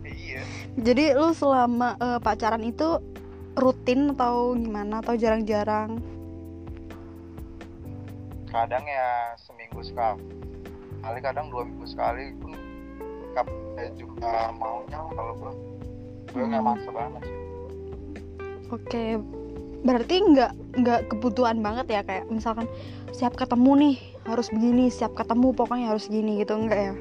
Iya. 0.00 0.40
Jadi 0.80 1.12
lu 1.12 1.36
selama 1.36 2.00
eh, 2.00 2.20
pacaran 2.24 2.64
itu 2.64 2.96
rutin 3.54 4.12
atau 4.12 4.52
gimana? 4.52 5.00
Atau 5.00 5.14
jarang-jarang? 5.14 6.02
Kadang 8.48 8.84
ya 8.84 9.36
seminggu 9.36 9.80
sekali. 9.80 10.24
Kali 10.98 11.18
kadang 11.20 11.46
dua 11.48 11.62
minggu 11.62 11.86
sekali 11.86 12.34
pun 12.36 12.52
kapan 13.32 13.92
juga 13.94 14.50
maunya 14.50 14.98
kalau 15.14 15.32
gue 15.36 15.52
gue 16.28 16.44
nggak 16.44 16.60
Hmm. 16.60 16.68
maksa 16.74 16.90
banget 16.90 17.22
sih. 17.22 17.38
Oke 18.68 19.04
berarti 19.78 20.14
nggak 20.18 20.52
nggak 20.82 21.00
kebutuhan 21.12 21.62
banget 21.62 21.86
ya? 21.88 22.00
Kayak 22.02 22.26
misalkan 22.28 22.66
siap 23.14 23.38
ketemu 23.38 23.72
nih 23.78 23.96
harus 24.26 24.50
begini 24.50 24.90
siap 24.90 25.14
ketemu 25.14 25.54
pokoknya 25.54 25.92
harus 25.92 26.10
gini 26.10 26.42
gitu 26.42 26.56
enggak 26.58 26.92
ya? 26.92 26.94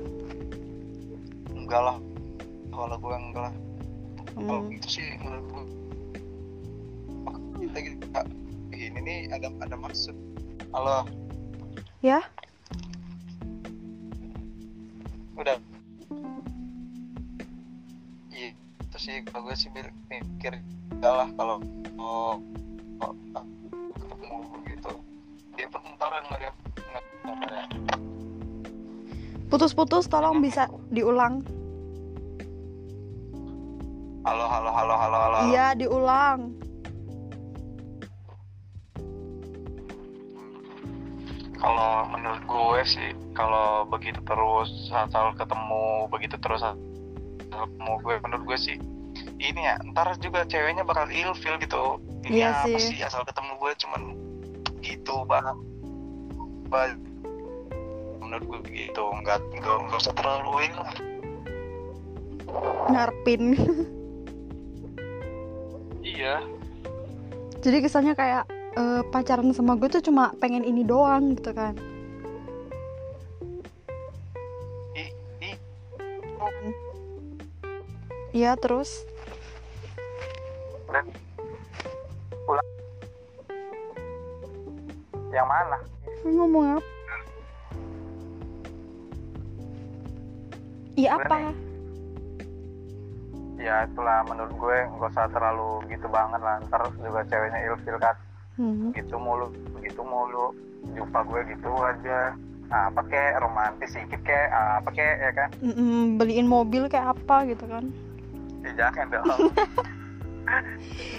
Enggak 1.52 1.82
lah. 1.82 1.98
Kalau 2.70 2.96
gue 2.96 3.16
enggak 3.18 3.44
lah. 3.50 3.56
Kalau 4.38 4.62
Hmm. 4.62 4.76
itu 4.78 4.88
sih 4.88 5.08
menurut 5.18 5.46
gue 5.50 5.64
kita 7.68 8.00
kita 8.00 8.22
ini 8.72 9.00
nih 9.04 9.20
ada 9.36 9.52
ada 9.60 9.76
maksud. 9.76 10.16
Halo. 10.72 11.04
Ya? 12.00 12.24
Udah. 15.36 15.60
Iya 18.32 18.56
itu 18.56 18.98
sih 18.98 19.16
kalau 19.28 19.52
gue 19.52 19.56
sih 19.60 19.68
mikir 19.74 20.64
enggak 20.96 21.14
lah 21.14 21.30
kalau 21.36 21.58
oh, 22.00 22.40
oh, 23.04 23.14
ketemu 24.00 24.38
gitu. 24.72 24.92
Dia 25.60 25.68
pertentaran 25.68 26.24
nggak 26.32 26.40
dia 26.40 26.52
putus-putus 29.48 30.12
tolong 30.12 30.44
bisa 30.44 30.68
diulang. 30.92 31.44
Halo 34.28 34.44
halo 34.44 34.70
halo 34.76 34.94
halo 35.00 35.18
halo. 35.24 35.38
iya 35.48 35.72
diulang 35.72 36.57
kalau 41.68 42.08
menurut 42.08 42.44
gue 42.48 42.82
sih 42.88 43.10
kalau 43.36 43.84
begitu 43.84 44.24
terus 44.24 44.72
asal 44.88 45.36
ketemu 45.36 46.08
begitu 46.08 46.40
terus 46.40 46.64
asal 46.64 46.80
ketemu 47.52 47.92
gue 48.00 48.16
menurut 48.24 48.44
gue 48.48 48.58
sih 48.58 48.78
ini 49.38 49.68
ya 49.68 49.76
ntar 49.92 50.16
juga 50.18 50.48
ceweknya 50.48 50.82
bakal 50.82 51.12
ilfil 51.12 51.60
gitu. 51.60 52.00
Ini 52.26 52.42
Iya 52.42 52.50
apa 52.66 52.78
sih. 52.80 52.96
sih 52.96 53.00
asal 53.04 53.22
ketemu 53.22 53.52
gue 53.60 53.72
cuman 53.84 54.02
gitu 54.80 55.28
banget 55.28 55.58
Ba- 56.72 57.00
menurut 58.24 58.44
gue 58.48 58.60
begitu 58.72 59.04
nggak 59.04 59.38
nggak 59.60 59.76
nggak 59.88 60.00
usah 60.00 60.16
terlalu 60.16 60.72
ini 60.72 60.78
lah. 60.80 60.96
Ngarepin. 62.88 63.44
Iya. 66.08 66.40
Jadi 67.60 67.78
kesannya 67.84 68.16
kayak 68.16 68.48
eh, 68.78 69.02
pacaran 69.10 69.50
sama 69.58 69.74
gue 69.74 69.90
tuh 69.90 70.06
cuma 70.06 70.30
pengen 70.38 70.62
ini 70.62 70.86
doang 70.86 71.34
gitu 71.34 71.50
kan. 71.52 71.74
I 74.94 75.10
i 75.42 75.52
iya 78.38 78.54
terus? 78.54 79.02
Dan 80.94 81.10
pulang. 82.46 82.68
Yang 85.34 85.48
mana? 85.50 85.78
Ngomong 86.28 86.66
apa? 86.78 86.86
Iya 90.98 91.14
apa? 91.14 91.54
Ya 93.58 93.86
itulah 93.86 94.22
menurut 94.26 94.54
gue 94.54 94.78
nggak 94.98 95.12
usah 95.14 95.30
terlalu 95.34 95.82
gitu 95.94 96.06
banget 96.10 96.42
lah. 96.42 96.62
Ntar 96.70 96.90
juga 97.02 97.26
ceweknya 97.26 97.60
ilfil 97.70 97.98
kan 97.98 98.18
hmm. 98.58 98.94
gitu 98.98 99.16
mulu 99.18 99.48
begitu 99.78 100.02
mulu. 100.04 100.54
Jumpa 100.94 101.20
gue 101.26 101.42
gitu 101.56 101.70
aja. 101.80 102.34
Nah, 102.68 102.92
apa 102.92 103.02
kayak 103.08 103.40
romantis 103.40 103.96
sedikit 103.96 104.20
kayak 104.28 104.52
apa 104.84 104.90
kayak 104.92 105.16
ya 105.24 105.32
kan? 105.32 105.50
Mm-mm, 105.64 106.20
beliin 106.20 106.48
mobil 106.48 106.92
kayak 106.92 107.16
apa 107.16 107.48
gitu 107.48 107.64
kan? 107.70 107.88
Ya, 108.66 108.72
jangan 108.76 109.06
dong. 109.14 109.26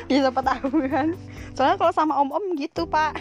Ya 0.08 0.24
siapa 0.24 0.40
tahu 0.40 0.88
kan. 0.88 1.12
Soalnya 1.52 1.76
kalau 1.76 1.92
sama 1.92 2.16
om 2.16 2.32
om 2.32 2.56
gitu 2.56 2.88
pak. 2.88 3.20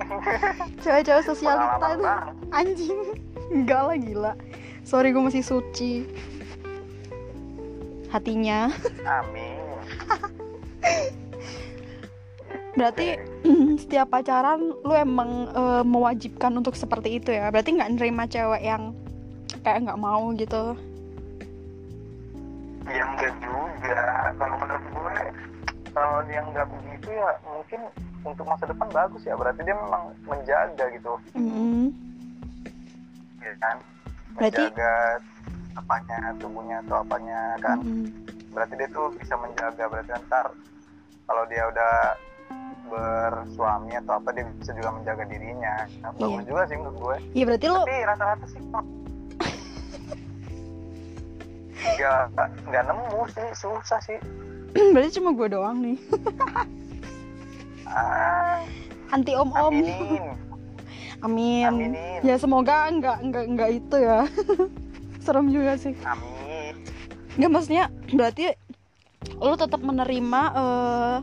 Cewek-cewek 0.80 1.20
sosialita 1.28 1.84
itu 1.92 2.08
anjing. 2.48 3.12
Enggak 3.52 3.82
lah 3.84 3.96
gila. 4.00 4.32
Sorry 4.88 5.12
gue 5.12 5.20
masih 5.20 5.44
suci. 5.44 6.08
Hatinya. 8.08 8.72
Amin 9.04 9.47
berarti 12.76 13.16
setiap 13.80 14.12
pacaran 14.12 14.60
lu 14.84 14.94
emang 14.94 15.48
eh, 15.50 15.82
mewajibkan 15.84 16.52
untuk 16.58 16.74
seperti 16.74 17.22
itu 17.22 17.32
ya? 17.32 17.48
Berarti 17.48 17.78
nggak 17.78 17.92
nerima 17.96 18.28
cewek 18.28 18.62
yang 18.62 18.92
kayak 19.64 19.88
nggak 19.88 20.00
mau 20.00 20.30
gitu? 20.36 20.76
Yang 22.88 23.08
enggak 23.16 23.34
juga. 23.40 24.02
Kalau 24.36 24.56
menurut 24.60 24.84
gue 24.92 25.16
kalau 25.92 26.18
dia 26.28 26.40
nggak 26.44 26.66
begitu 26.68 27.08
ya 27.10 27.30
mungkin 27.44 27.80
untuk 28.24 28.44
masa 28.44 28.64
depan 28.68 28.88
bagus 28.92 29.22
ya. 29.24 29.34
Berarti 29.36 29.60
dia 29.64 29.76
memang 29.76 30.12
menjaga 30.24 30.84
gitu. 30.92 31.12
Mm-mm. 31.36 31.92
ya 33.40 33.54
kan? 33.62 33.76
Berarti- 34.36 34.68
menjaga 34.68 34.94
apanya 35.78 36.18
tubuhnya 36.42 36.76
atau 36.84 36.96
apanya 37.06 37.40
kan. 37.62 37.78
Mm-mm. 37.80 38.10
berarti 38.48 38.74
dia 38.80 38.88
tuh 38.90 39.12
bisa 39.16 39.34
menjaga. 39.38 39.84
Berarti 39.86 40.10
ntar 40.26 40.46
kalau 41.28 41.44
dia 41.52 41.62
udah 41.68 42.16
bersuami 42.88 43.92
atau 43.94 44.16
apa 44.16 44.32
dia 44.32 44.48
bisa 44.56 44.72
juga 44.72 44.90
menjaga 44.90 45.24
dirinya. 45.28 45.84
Nah, 46.00 46.10
bagus 46.16 46.40
Iya. 46.40 46.48
juga 46.48 46.62
sih 46.64 46.76
menurut 46.80 46.96
gue. 46.96 47.16
Iya 47.36 47.44
berarti 47.44 47.66
lu 47.68 47.78
tapi 47.78 47.96
rata-rata 48.02 48.46
sih 48.48 48.60
nggak 51.78 52.26
nggak 52.68 52.84
nemu 52.84 53.20
sih 53.30 53.48
susah 53.54 54.00
sih. 54.02 54.18
Berarti 54.92 55.16
cuma 55.16 55.32
gue 55.32 55.48
doang 55.48 55.80
nih. 55.80 55.96
Ah, 57.88 58.60
anti 59.08 59.32
om 59.32 59.48
om 59.48 59.72
aminin. 59.72 60.36
Amin. 61.24 61.64
Aminin. 61.64 62.20
Ya 62.20 62.36
semoga 62.36 62.92
nggak 62.92 63.18
nggak 63.32 63.44
nggak 63.56 63.70
itu 63.74 63.96
ya. 63.96 64.28
Serem 65.24 65.48
juga 65.48 65.80
sih. 65.80 65.96
Amin. 66.04 66.76
Nggak 67.40 67.50
maksudnya 67.50 67.84
berarti 68.12 68.52
lu 69.40 69.54
tetap 69.56 69.80
menerima 69.80 70.42
eh 70.52 71.16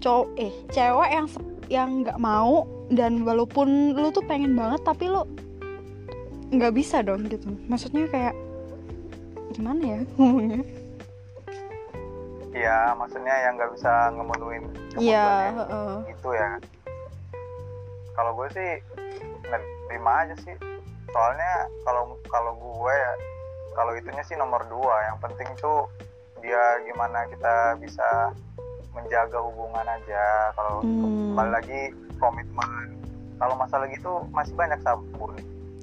cowok 0.00 0.28
eh 0.40 0.52
cewek 0.72 1.10
yang 1.12 1.26
yang 1.70 1.90
nggak 2.02 2.18
mau 2.18 2.66
dan 2.90 3.22
walaupun 3.22 3.94
lu 3.94 4.10
tuh 4.10 4.24
pengen 4.26 4.58
banget 4.58 4.82
tapi 4.82 5.06
lu 5.06 5.22
nggak 6.50 6.74
bisa 6.74 7.04
dong 7.06 7.30
gitu. 7.30 7.46
Maksudnya 7.70 8.10
kayak 8.10 8.34
gimana 9.54 9.78
ya 9.78 10.00
ngomongnya? 10.18 10.62
Ya 12.50 12.78
maksudnya 12.98 13.34
yang 13.46 13.54
nggak 13.54 13.72
bisa 13.78 14.10
ngemenuhin 14.10 14.64
iya 14.98 15.54
heeh. 15.54 16.10
gitu 16.10 16.34
ya. 16.34 16.58
Kalau 18.18 18.34
gue 18.34 18.48
sih 18.50 18.70
nerima 19.46 20.26
aja 20.26 20.34
sih. 20.42 20.58
Soalnya 21.14 21.70
kalau 21.86 22.18
kalau 22.26 22.52
gue 22.58 22.94
ya 22.94 23.12
kalau 23.78 23.94
itunya 23.94 24.26
sih 24.26 24.34
nomor 24.34 24.66
dua. 24.66 25.14
Yang 25.14 25.18
penting 25.30 25.48
tuh 25.62 25.86
dia 26.42 26.82
gimana 26.90 27.30
kita 27.30 27.78
bisa 27.78 28.34
menjaga 29.00 29.38
hubungan 29.40 29.86
aja 29.86 30.24
kalau 30.52 30.84
Hmm. 30.84 31.32
kembali 31.32 31.50
lagi 31.52 31.80
komitmen 32.16 32.70
kalau 33.36 33.54
masalah 33.56 33.88
gitu 33.88 34.12
masih 34.30 34.52
banyak 34.52 34.80
sabun 34.84 35.32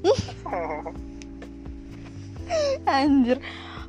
Anjir. 2.87 3.37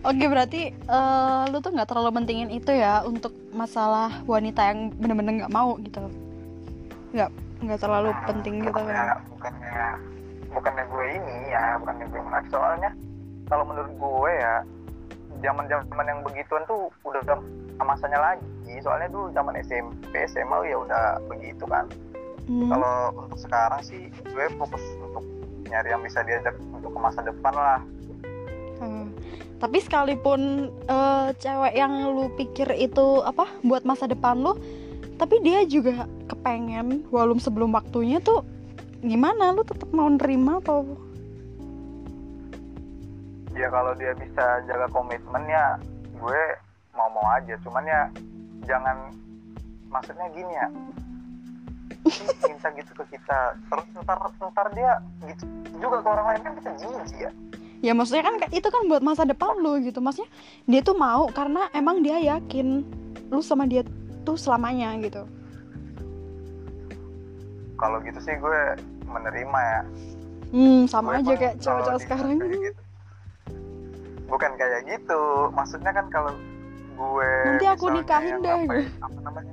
Oke 0.00 0.24
berarti 0.26 0.70
eh, 0.72 1.42
lu 1.50 1.58
tuh 1.58 1.74
nggak 1.74 1.90
terlalu 1.90 2.22
mentingin 2.22 2.50
itu 2.50 2.70
ya 2.70 3.02
untuk 3.02 3.30
masalah 3.50 4.10
wanita 4.24 4.62
yang 4.62 4.90
bener-bener 4.94 5.44
nggak 5.44 5.52
mau 5.52 5.74
gitu. 5.78 6.00
Nggak 7.12 7.30
nggak 7.58 7.80
terlalu 7.82 8.10
penting 8.24 8.62
gitu 8.62 8.78
kan. 8.78 9.18
bukannya 9.26 9.86
bukannya 10.48 10.84
gue 10.86 11.04
ini 11.12 11.36
ya 11.50 11.74
bukannya 11.82 12.06
gue 12.06 12.20
menolak 12.22 12.46
soalnya 12.48 12.90
kalau 13.50 13.66
menurut 13.66 13.90
gue 13.90 14.30
ya 14.32 14.54
zaman 15.42 15.66
zaman 15.66 16.06
yang 16.06 16.20
begituan 16.22 16.62
tuh 16.64 16.86
udah 17.02 17.20
udah 17.22 17.38
masanya 17.82 18.18
lagi 18.18 18.46
soalnya 18.82 19.08
dulu 19.10 19.30
zaman 19.34 19.58
SMP 19.60 20.14
SMA 20.30 20.56
ya 20.68 20.76
udah 20.78 21.04
begitu 21.30 21.64
kan. 21.68 21.86
Hmm. 22.48 22.72
kalau 22.72 23.12
untuk 23.28 23.44
sekarang 23.44 23.84
sih 23.84 24.08
gue 24.24 24.44
fokus 24.56 24.80
untuk 25.04 25.20
nyari 25.68 25.92
yang 25.92 26.00
bisa 26.00 26.24
diajak 26.24 26.56
untuk 26.72 26.96
ke 26.96 27.00
masa 27.00 27.20
depan 27.20 27.52
lah. 27.52 27.80
Hmm. 28.80 29.12
Tapi 29.60 29.78
sekalipun 29.84 30.72
eh, 30.88 31.28
cewek 31.36 31.74
yang 31.76 31.92
lu 32.08 32.32
pikir 32.40 32.72
itu 32.72 33.20
apa 33.20 33.52
buat 33.60 33.84
masa 33.84 34.08
depan 34.08 34.40
lu, 34.40 34.56
tapi 35.20 35.44
dia 35.44 35.66
juga 35.68 36.08
kepengen 36.30 37.04
walaupun 37.12 37.42
sebelum 37.42 37.76
waktunya 37.76 38.16
tuh 38.22 38.46
gimana? 39.04 39.52
Lu 39.52 39.60
tetap 39.66 39.92
mau 39.92 40.08
nerima 40.08 40.62
atau? 40.64 40.88
Ya 43.52 43.68
kalau 43.68 43.92
dia 43.98 44.14
bisa 44.16 44.62
jaga 44.64 44.88
komitmen 44.88 45.44
ya 45.50 45.76
gue 46.16 46.42
mau 46.96 47.12
mau 47.12 47.26
aja. 47.34 47.58
Cuman 47.60 47.84
ya 47.84 48.08
jangan 48.64 49.12
maksudnya 49.92 50.26
gini 50.32 50.52
ya. 50.52 50.68
Minta 52.46 52.68
gitu 52.72 52.92
ke 52.96 53.04
kita. 53.18 53.40
Terus 53.68 53.86
ntar 54.02 54.18
ntar 54.38 54.66
dia 54.72 54.92
gitu 55.28 55.44
juga 55.78 56.00
ke 56.02 56.08
orang 56.08 56.26
lain. 56.34 56.40
Kan 56.42 56.52
kita 56.62 56.70
jijik 56.80 57.18
ya. 57.28 57.30
Ya 57.78 57.92
maksudnya 57.94 58.26
kan 58.26 58.34
itu 58.50 58.66
kan 58.66 58.90
buat 58.90 59.02
masa 59.04 59.22
depan 59.22 59.60
lu 59.62 59.78
gitu. 59.84 60.02
Maksudnya 60.02 60.30
dia 60.66 60.80
tuh 60.82 60.98
mau 60.98 61.30
karena 61.30 61.70
emang 61.76 62.02
dia 62.02 62.18
yakin 62.18 62.82
lu 63.30 63.38
sama 63.44 63.68
dia 63.68 63.86
tuh 64.26 64.34
selamanya 64.34 64.96
gitu. 64.98 65.22
Kalau 67.78 68.02
gitu 68.02 68.18
sih 68.18 68.34
gue 68.34 68.60
menerima 69.06 69.60
ya. 69.62 69.80
Hmm 70.48 70.88
sama 70.88 71.22
Gue 71.22 71.30
aja 71.30 71.32
kayak 71.38 71.56
dia 71.62 71.96
sekarang. 72.02 72.36
kayak 72.40 72.60
gitu. 72.72 72.80
bukan 74.28 74.50
kayak 74.60 74.82
gitu. 74.84 75.22
Maksudnya 75.54 75.92
kan 75.94 76.06
kalau 76.12 76.32
gue 76.98 77.30
Nanti 77.46 77.64
aku 77.64 77.84
misalnya 77.86 77.98
nikahin 78.02 78.26
yang 78.28 78.42
deh, 78.42 78.50
apa, 78.50 78.64
gue. 78.64 78.74
ya, 78.74 78.88
apa 78.98 79.18
namanya? 79.22 79.52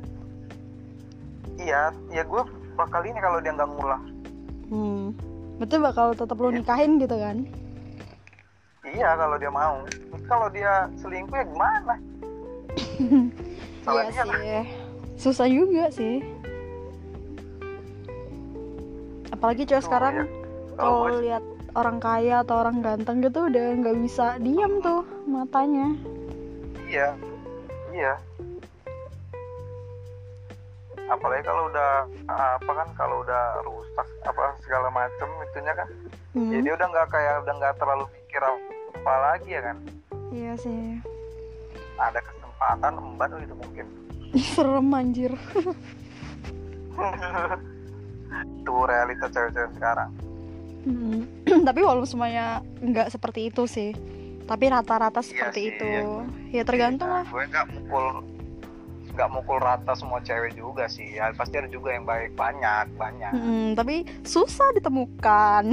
Iya 1.55 1.81
ya 2.12 2.23
gue 2.23 2.43
bakal 2.73 3.01
ini 3.01 3.19
kalau 3.19 3.39
dia 3.39 3.51
nggak 3.53 3.69
ngulah 3.69 4.01
hmm. 4.67 5.05
Betul 5.55 5.79
bakal 5.79 6.12
tetap 6.12 6.36
lu 6.36 6.49
Iya. 6.49 6.60
nikahin 6.60 6.91
gitu 6.97 7.15
kan? 7.15 7.38
Iya 8.84 9.10
kalau 9.13 9.36
dia 9.36 9.47
mau. 9.47 9.75
Kalau 10.25 10.47
dia 10.47 10.91
selingkuh 10.95 11.31
ya 11.34 11.45
gimana? 11.45 11.95
Salah 13.81 14.03
iya 14.03 14.12
sih. 14.12 14.63
susah 15.15 15.47
juga 15.47 15.88
sih. 15.89 16.19
Apalagi 19.31 19.63
Tuh, 19.65 19.79
sekarang 19.81 20.13
ya. 20.13 20.25
kalau 20.75 20.93
gue 21.08 21.23
lihat 21.23 21.43
orang 21.71 21.97
kaya 21.99 22.36
atau 22.41 22.55
orang 22.60 22.79
ganteng 22.79 23.19
gitu 23.19 23.47
udah 23.47 23.65
nggak 23.75 23.97
bisa 24.01 24.36
diam 24.39 24.79
tuh 24.79 25.03
matanya. 25.25 25.95
Iya 26.86 27.15
iya. 27.95 28.13
Apalagi 31.05 31.45
kalau 31.45 31.69
udah 31.69 32.10
apa 32.27 32.71
kan 32.73 32.89
kalau 32.97 33.21
udah 33.23 33.62
rusak 33.63 34.08
apa 34.25 34.58
segala 34.65 34.89
macem 34.89 35.29
itunya 35.45 35.73
kan 35.77 35.86
hmm. 36.34 36.49
jadi 36.49 36.73
udah 36.73 36.88
nggak 36.89 37.08
kayak 37.13 37.36
udah 37.45 37.53
nggak 37.62 37.77
terlalu 37.77 38.05
pikir 38.10 38.41
apa 38.43 39.13
lagi 39.21 39.49
ya 39.55 39.62
kan? 39.63 39.77
Iya 40.34 40.53
sih. 40.60 40.99
Ada 41.95 42.19
kesempatan 42.19 42.93
emban 42.99 43.31
itu 43.39 43.55
mungkin. 43.55 43.86
Serem 44.36 44.91
anjir. 44.91 45.31
Itu 48.35 48.73
realita 48.83 49.31
cewek-cewek 49.31 49.71
sekarang. 49.79 50.12
Hmm. 50.85 51.25
tapi 51.67 51.81
walaupun 51.81 52.06
semuanya 52.06 52.62
nggak 52.77 53.10
seperti 53.10 53.50
itu 53.50 53.65
sih 53.65 53.89
tapi 54.46 54.65
rata-rata 54.67 55.19
Iya 55.19 55.27
seperti 55.27 55.60
sih, 55.60 55.69
itu. 55.71 55.85
iya. 55.85 56.06
ya 56.52 56.63
tergantung 56.63 57.10
lah. 57.10 57.25
gue 57.25 57.43
nggak 57.43 57.65
mukul 57.71 58.06
nggak 59.12 59.29
mukul 59.31 59.58
rata 59.58 59.93
semua 59.93 60.19
cewek 60.19 60.54
juga 60.54 60.85
sih. 60.85 61.08
Ya 61.10 61.31
pasti 61.31 61.56
ada 61.56 61.65
juga 61.65 61.89
yang 61.89 62.04
baik 62.04 62.33
banyak 62.33 62.91
banyak. 62.93 63.31
Hmm, 63.31 63.71
tapi 63.73 64.04
susah 64.21 64.69
ditemukan. 64.73 65.63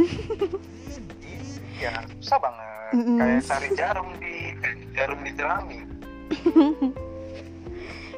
Iya 1.74 1.92
susah 2.16 2.38
banget. 2.38 2.70
Mm-mm. 2.92 3.18
kayak 3.18 3.40
cari 3.42 3.68
jarum 3.72 4.08
di 4.16 4.34
jarum 4.92 5.20
di 5.20 5.30
jerami. 5.32 5.78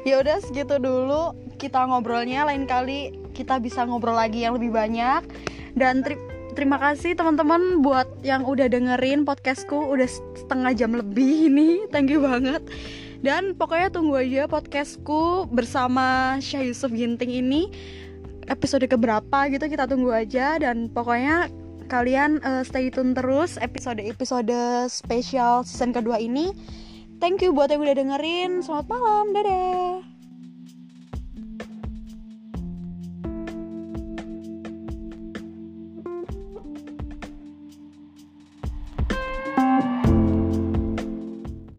Ya 0.05 0.21
udah 0.21 0.37
segitu 0.37 0.77
dulu 0.77 1.33
kita 1.57 1.81
ngobrolnya. 1.81 2.45
Lain 2.45 2.69
kali 2.69 3.09
kita 3.33 3.57
bisa 3.57 3.81
ngobrol 3.83 4.13
lagi 4.13 4.45
yang 4.45 4.53
lebih 4.53 4.69
banyak. 4.69 5.25
Dan 5.73 6.05
tri- 6.05 6.21
terima 6.55 6.79
kasih 6.79 7.19
teman-teman 7.19 7.83
buat 7.83 8.07
yang 8.23 8.47
udah 8.47 8.71
dengerin 8.71 9.27
podcastku 9.27 9.75
udah 9.75 10.07
setengah 10.39 10.71
jam 10.71 10.95
lebih 10.95 11.51
ini 11.51 11.83
thank 11.93 12.07
you 12.07 12.23
banget 12.23 12.63
dan 13.19 13.53
pokoknya 13.59 13.91
tunggu 13.91 14.23
aja 14.23 14.47
podcastku 14.47 15.51
bersama 15.51 16.39
Syah 16.39 16.63
Yusuf 16.63 16.95
Ginting 16.95 17.29
ini 17.43 17.67
episode 18.47 18.87
keberapa 18.87 19.51
gitu 19.51 19.67
kita 19.67 19.85
tunggu 19.85 20.15
aja 20.15 20.55
dan 20.57 20.87
pokoknya 20.87 21.51
kalian 21.85 22.41
uh, 22.41 22.65
stay 22.65 22.89
tune 22.89 23.13
terus 23.13 23.61
episode-episode 23.61 24.89
spesial 24.89 25.61
season 25.61 25.93
kedua 25.93 26.17
ini. 26.17 26.53
Thank 27.21 27.45
you 27.45 27.55
buat 27.55 27.71
yang 27.71 27.85
udah 27.85 27.95
dengerin. 27.95 28.59
Selamat 28.65 28.87
malam. 28.91 29.31
Dadah. 29.31 30.14